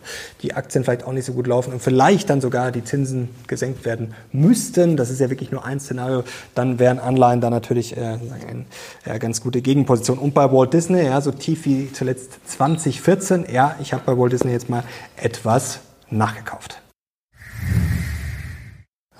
die 0.42 0.54
Aktien 0.54 0.82
vielleicht 0.82 1.04
auch 1.04 1.12
nicht 1.12 1.24
so 1.24 1.34
gut 1.34 1.46
laufen 1.46 1.72
und 1.72 1.80
vielleicht 1.80 2.28
dann 2.28 2.40
sogar 2.40 2.72
die 2.72 2.82
Zinsen 2.82 3.11
Zinsen 3.12 3.28
gesenkt 3.46 3.84
werden 3.84 4.14
müssten, 4.32 4.96
das 4.96 5.10
ist 5.10 5.20
ja 5.20 5.30
wirklich 5.30 5.50
nur 5.50 5.64
ein 5.64 5.80
Szenario, 5.80 6.24
dann 6.54 6.78
wären 6.78 6.98
Anleihen 6.98 7.40
da 7.40 7.50
natürlich 7.50 7.96
äh, 7.96 8.00
eine 8.00 8.64
äh, 9.04 9.18
ganz 9.18 9.40
gute 9.42 9.60
Gegenposition. 9.60 10.18
Und 10.18 10.34
bei 10.34 10.50
Walt 10.50 10.72
Disney, 10.72 11.04
ja, 11.04 11.20
so 11.20 11.30
tief 11.30 11.64
wie 11.66 11.92
zuletzt 11.92 12.38
2014, 12.46 13.46
ja, 13.52 13.76
ich 13.80 13.92
habe 13.92 14.02
bei 14.06 14.18
Walt 14.18 14.32
Disney 14.32 14.52
jetzt 14.52 14.68
mal 14.68 14.84
etwas 15.16 15.80
nachgekauft. 16.10 16.81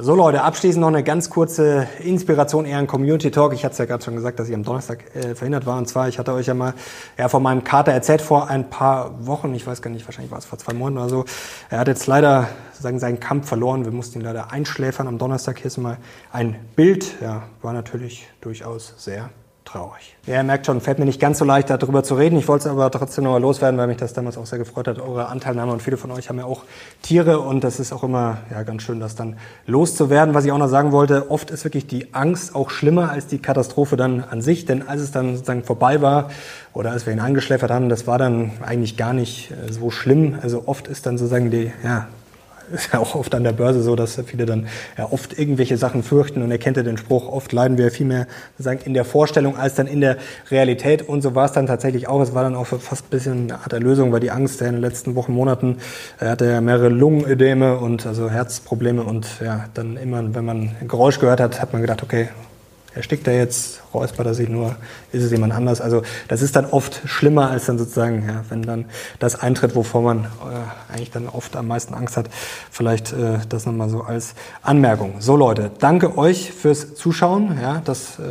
So 0.04 0.16
Leute, 0.16 0.42
abschließend 0.42 0.80
noch 0.80 0.88
eine 0.88 1.04
ganz 1.04 1.30
kurze 1.30 1.86
Inspiration, 2.00 2.64
eher 2.64 2.78
ein 2.78 2.88
Community 2.88 3.30
Talk. 3.30 3.52
Ich 3.52 3.64
hatte 3.64 3.74
es 3.74 3.78
ja 3.78 3.84
gerade 3.84 4.02
schon 4.02 4.16
gesagt, 4.16 4.40
dass 4.40 4.48
ich 4.48 4.54
am 4.56 4.64
Donnerstag 4.64 5.14
äh, 5.14 5.36
verhindert 5.36 5.64
war. 5.64 5.78
Und 5.78 5.88
zwar, 5.88 6.08
ich 6.08 6.18
hatte 6.18 6.32
euch 6.32 6.48
ja 6.48 6.54
mal 6.54 6.74
ja, 7.16 7.28
von 7.28 7.40
meinem 7.40 7.62
Kater 7.62 7.92
erzählt 7.92 8.20
vor 8.20 8.50
ein 8.50 8.68
paar 8.68 9.24
Wochen, 9.28 9.54
ich 9.54 9.64
weiß 9.64 9.80
gar 9.80 9.90
nicht, 9.90 10.04
wahrscheinlich 10.04 10.32
war 10.32 10.38
es 10.38 10.44
vor 10.44 10.58
zwei 10.58 10.72
Monaten 10.72 10.98
oder 10.98 11.08
so. 11.08 11.24
Er 11.70 11.78
hat 11.78 11.86
jetzt 11.86 12.08
leider 12.08 12.48
sozusagen 12.72 12.98
seinen 12.98 13.20
Kampf 13.20 13.46
verloren. 13.46 13.84
Wir 13.84 13.92
mussten 13.92 14.18
ihn 14.18 14.24
leider 14.24 14.50
einschläfern 14.50 15.06
am 15.06 15.18
Donnerstag. 15.18 15.58
Hier 15.58 15.66
ist 15.66 15.78
mal 15.78 15.98
ein 16.32 16.56
Bild. 16.74 17.20
Ja, 17.20 17.44
war 17.62 17.72
natürlich 17.72 18.26
durchaus 18.40 18.94
sehr 18.98 19.30
traurig. 19.72 20.14
Ja, 20.26 20.36
ihr 20.36 20.42
merkt 20.42 20.66
schon, 20.66 20.80
fällt 20.80 20.98
mir 20.98 21.04
nicht 21.04 21.20
ganz 21.20 21.38
so 21.38 21.44
leicht, 21.44 21.70
darüber 21.70 22.04
zu 22.04 22.14
reden. 22.14 22.36
Ich 22.36 22.46
wollte 22.46 22.68
es 22.68 22.70
aber 22.70 22.90
trotzdem 22.90 23.24
nochmal 23.24 23.40
loswerden, 23.40 23.78
weil 23.78 23.86
mich 23.86 23.96
das 23.96 24.12
damals 24.12 24.36
auch 24.36 24.46
sehr 24.46 24.58
gefreut 24.58 24.86
hat, 24.86 25.00
eure 25.00 25.26
Anteilnahme. 25.26 25.72
Und 25.72 25.82
viele 25.82 25.96
von 25.96 26.10
euch 26.10 26.28
haben 26.28 26.38
ja 26.38 26.44
auch 26.44 26.62
Tiere 27.00 27.40
und 27.40 27.64
das 27.64 27.80
ist 27.80 27.92
auch 27.92 28.04
immer 28.04 28.38
ja, 28.50 28.62
ganz 28.62 28.82
schön, 28.82 29.00
das 29.00 29.16
dann 29.16 29.36
loszuwerden. 29.66 30.34
Was 30.34 30.44
ich 30.44 30.52
auch 30.52 30.58
noch 30.58 30.68
sagen 30.68 30.92
wollte, 30.92 31.30
oft 31.30 31.50
ist 31.50 31.64
wirklich 31.64 31.86
die 31.86 32.14
Angst 32.14 32.54
auch 32.54 32.70
schlimmer 32.70 33.10
als 33.10 33.26
die 33.26 33.38
Katastrophe 33.38 33.96
dann 33.96 34.22
an 34.22 34.42
sich. 34.42 34.66
Denn 34.66 34.86
als 34.86 35.00
es 35.00 35.10
dann 35.10 35.34
sozusagen 35.34 35.64
vorbei 35.64 36.02
war 36.02 36.30
oder 36.74 36.90
als 36.90 37.06
wir 37.06 37.12
ihn 37.12 37.20
eingeschläfert 37.20 37.70
haben, 37.70 37.88
das 37.88 38.06
war 38.06 38.18
dann 38.18 38.52
eigentlich 38.64 38.96
gar 38.96 39.14
nicht 39.14 39.50
äh, 39.50 39.72
so 39.72 39.90
schlimm. 39.90 40.38
Also 40.42 40.64
oft 40.66 40.86
ist 40.86 41.06
dann 41.06 41.18
sozusagen 41.18 41.50
die, 41.50 41.72
ja, 41.82 42.08
ist 42.72 42.92
ja 42.92 42.98
auch 42.98 43.14
oft 43.14 43.34
an 43.34 43.44
der 43.44 43.52
Börse 43.52 43.82
so, 43.82 43.96
dass 43.96 44.20
viele 44.26 44.46
dann 44.46 44.66
ja 44.96 45.08
oft 45.10 45.38
irgendwelche 45.38 45.76
Sachen 45.76 46.02
fürchten 46.02 46.42
und 46.42 46.50
er 46.50 46.58
kennt 46.58 46.76
ja 46.76 46.82
den 46.82 46.96
Spruch, 46.96 47.28
oft 47.28 47.52
leiden 47.52 47.78
wir 47.78 47.90
viel 47.90 48.06
mehr 48.06 48.26
sagen, 48.58 48.80
in 48.84 48.94
der 48.94 49.04
Vorstellung 49.04 49.56
als 49.56 49.74
dann 49.74 49.86
in 49.86 50.00
der 50.00 50.16
Realität 50.50 51.08
und 51.08 51.22
so 51.22 51.34
war 51.34 51.46
es 51.46 51.52
dann 51.52 51.66
tatsächlich 51.66 52.08
auch. 52.08 52.20
Es 52.20 52.34
war 52.34 52.42
dann 52.42 52.54
auch 52.54 52.66
fast 52.66 53.06
ein 53.06 53.10
bisschen 53.10 53.32
eine 53.50 53.54
Art 53.54 53.72
der 53.72 53.80
Lösung, 53.80 54.12
weil 54.12 54.20
die 54.20 54.30
Angst 54.30 54.60
der 54.60 54.68
in 54.68 54.74
den 54.74 54.82
letzten 54.82 55.14
Wochen, 55.14 55.32
Monaten, 55.32 55.78
er 56.18 56.30
hatte 56.30 56.46
ja 56.46 56.60
mehrere 56.60 56.88
Lungenödeme 56.88 57.78
und 57.78 58.06
also 58.06 58.30
Herzprobleme 58.30 59.02
und 59.02 59.26
ja, 59.44 59.66
dann 59.74 59.96
immer, 59.96 60.34
wenn 60.34 60.44
man 60.44 60.70
ein 60.80 60.88
Geräusch 60.88 61.18
gehört 61.18 61.40
hat, 61.40 61.60
hat 61.60 61.72
man 61.72 61.82
gedacht, 61.82 62.02
okay, 62.02 62.28
erstickt 62.94 63.26
er 63.26 63.36
jetzt, 63.36 63.80
räuspert 63.94 64.26
er 64.26 64.34
sich 64.34 64.48
nur, 64.48 64.76
ist 65.12 65.22
es 65.22 65.30
jemand 65.30 65.52
anders. 65.52 65.80
Also 65.80 66.02
das 66.28 66.42
ist 66.42 66.56
dann 66.56 66.66
oft 66.66 67.02
schlimmer 67.06 67.50
als 67.50 67.66
dann 67.66 67.78
sozusagen, 67.78 68.26
ja, 68.26 68.44
wenn 68.48 68.62
dann 68.62 68.86
das 69.18 69.40
eintritt, 69.40 69.74
wovor 69.74 70.02
man 70.02 70.24
äh, 70.24 70.92
eigentlich 70.92 71.10
dann 71.10 71.28
oft 71.28 71.56
am 71.56 71.68
meisten 71.68 71.94
Angst 71.94 72.16
hat. 72.16 72.28
Vielleicht 72.70 73.12
äh, 73.12 73.38
das 73.48 73.66
nochmal 73.66 73.88
so 73.88 74.02
als 74.02 74.34
Anmerkung. 74.62 75.16
So 75.20 75.36
Leute, 75.36 75.70
danke 75.78 76.16
euch 76.18 76.52
fürs 76.52 76.94
Zuschauen. 76.94 77.58
Ja, 77.60 77.82
das 77.84 78.18
äh, 78.18 78.22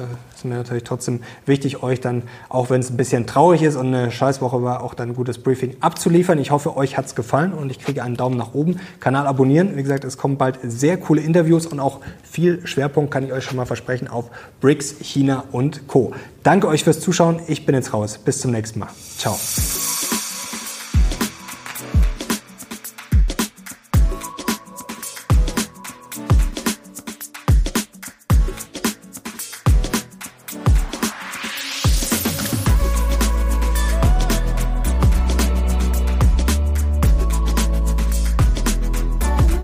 ist 0.41 0.45
mir 0.45 0.56
natürlich 0.56 0.84
trotzdem 0.84 1.19
wichtig, 1.45 1.84
euch 1.84 2.02
dann, 2.02 2.24
auch 2.50 2.71
wenn 2.71 2.82
es 2.82 2.89
ein 2.89 2.97
bisschen 2.97 3.28
traurig 3.28 3.62
ist 3.62 3.76
und 3.76 3.88
eine 3.88 4.10
Scheißwoche 4.10 4.63
war, 4.63 4.82
auch 4.82 4.95
dann 4.95 5.10
ein 5.10 5.15
gutes 5.15 5.38
Briefing 5.38 5.76
abzuliefern. 5.82 6.39
Ich 6.39 6.50
hoffe, 6.50 6.76
euch 6.76 6.97
hat's 6.97 7.13
gefallen 7.13 7.54
und 7.54 7.69
ich 7.69 7.80
kriege 7.80 8.02
einen 8.02 8.17
Daumen 8.17 8.38
nach 8.38 8.56
oben. 8.56 8.80
Kanal 9.00 9.28
abonnieren. 9.28 9.78
Wie 9.78 9.84
gesagt, 9.84 10.04
es 10.04 10.17
kommen 10.17 10.38
bald 10.38 10.58
sehr 10.63 10.97
coole 10.97 11.21
Interviews 11.21 11.67
und 11.67 11.80
auch 11.80 12.00
viel 12.24 12.65
Schwerpunkt, 12.65 13.12
kann 13.12 13.24
ich 13.24 13.34
euch 13.34 13.43
schon 13.43 13.58
mal 13.58 13.65
versprechen, 13.65 14.08
auf 14.08 14.32
BRICS, 14.62 14.95
China 15.02 15.43
und 15.52 15.88
Co. 15.88 16.13
Danke 16.43 16.67
euch 16.67 16.84
fürs 16.84 17.00
Zuschauen. 17.00 17.39
Ich 17.47 17.65
bin 17.65 17.76
jetzt 17.76 17.93
raus. 17.93 18.17
Bis 18.17 18.39
zum 18.39 18.52
nächsten 18.52 18.80
Mal. 18.80 18.89
Ciao. 19.17 19.38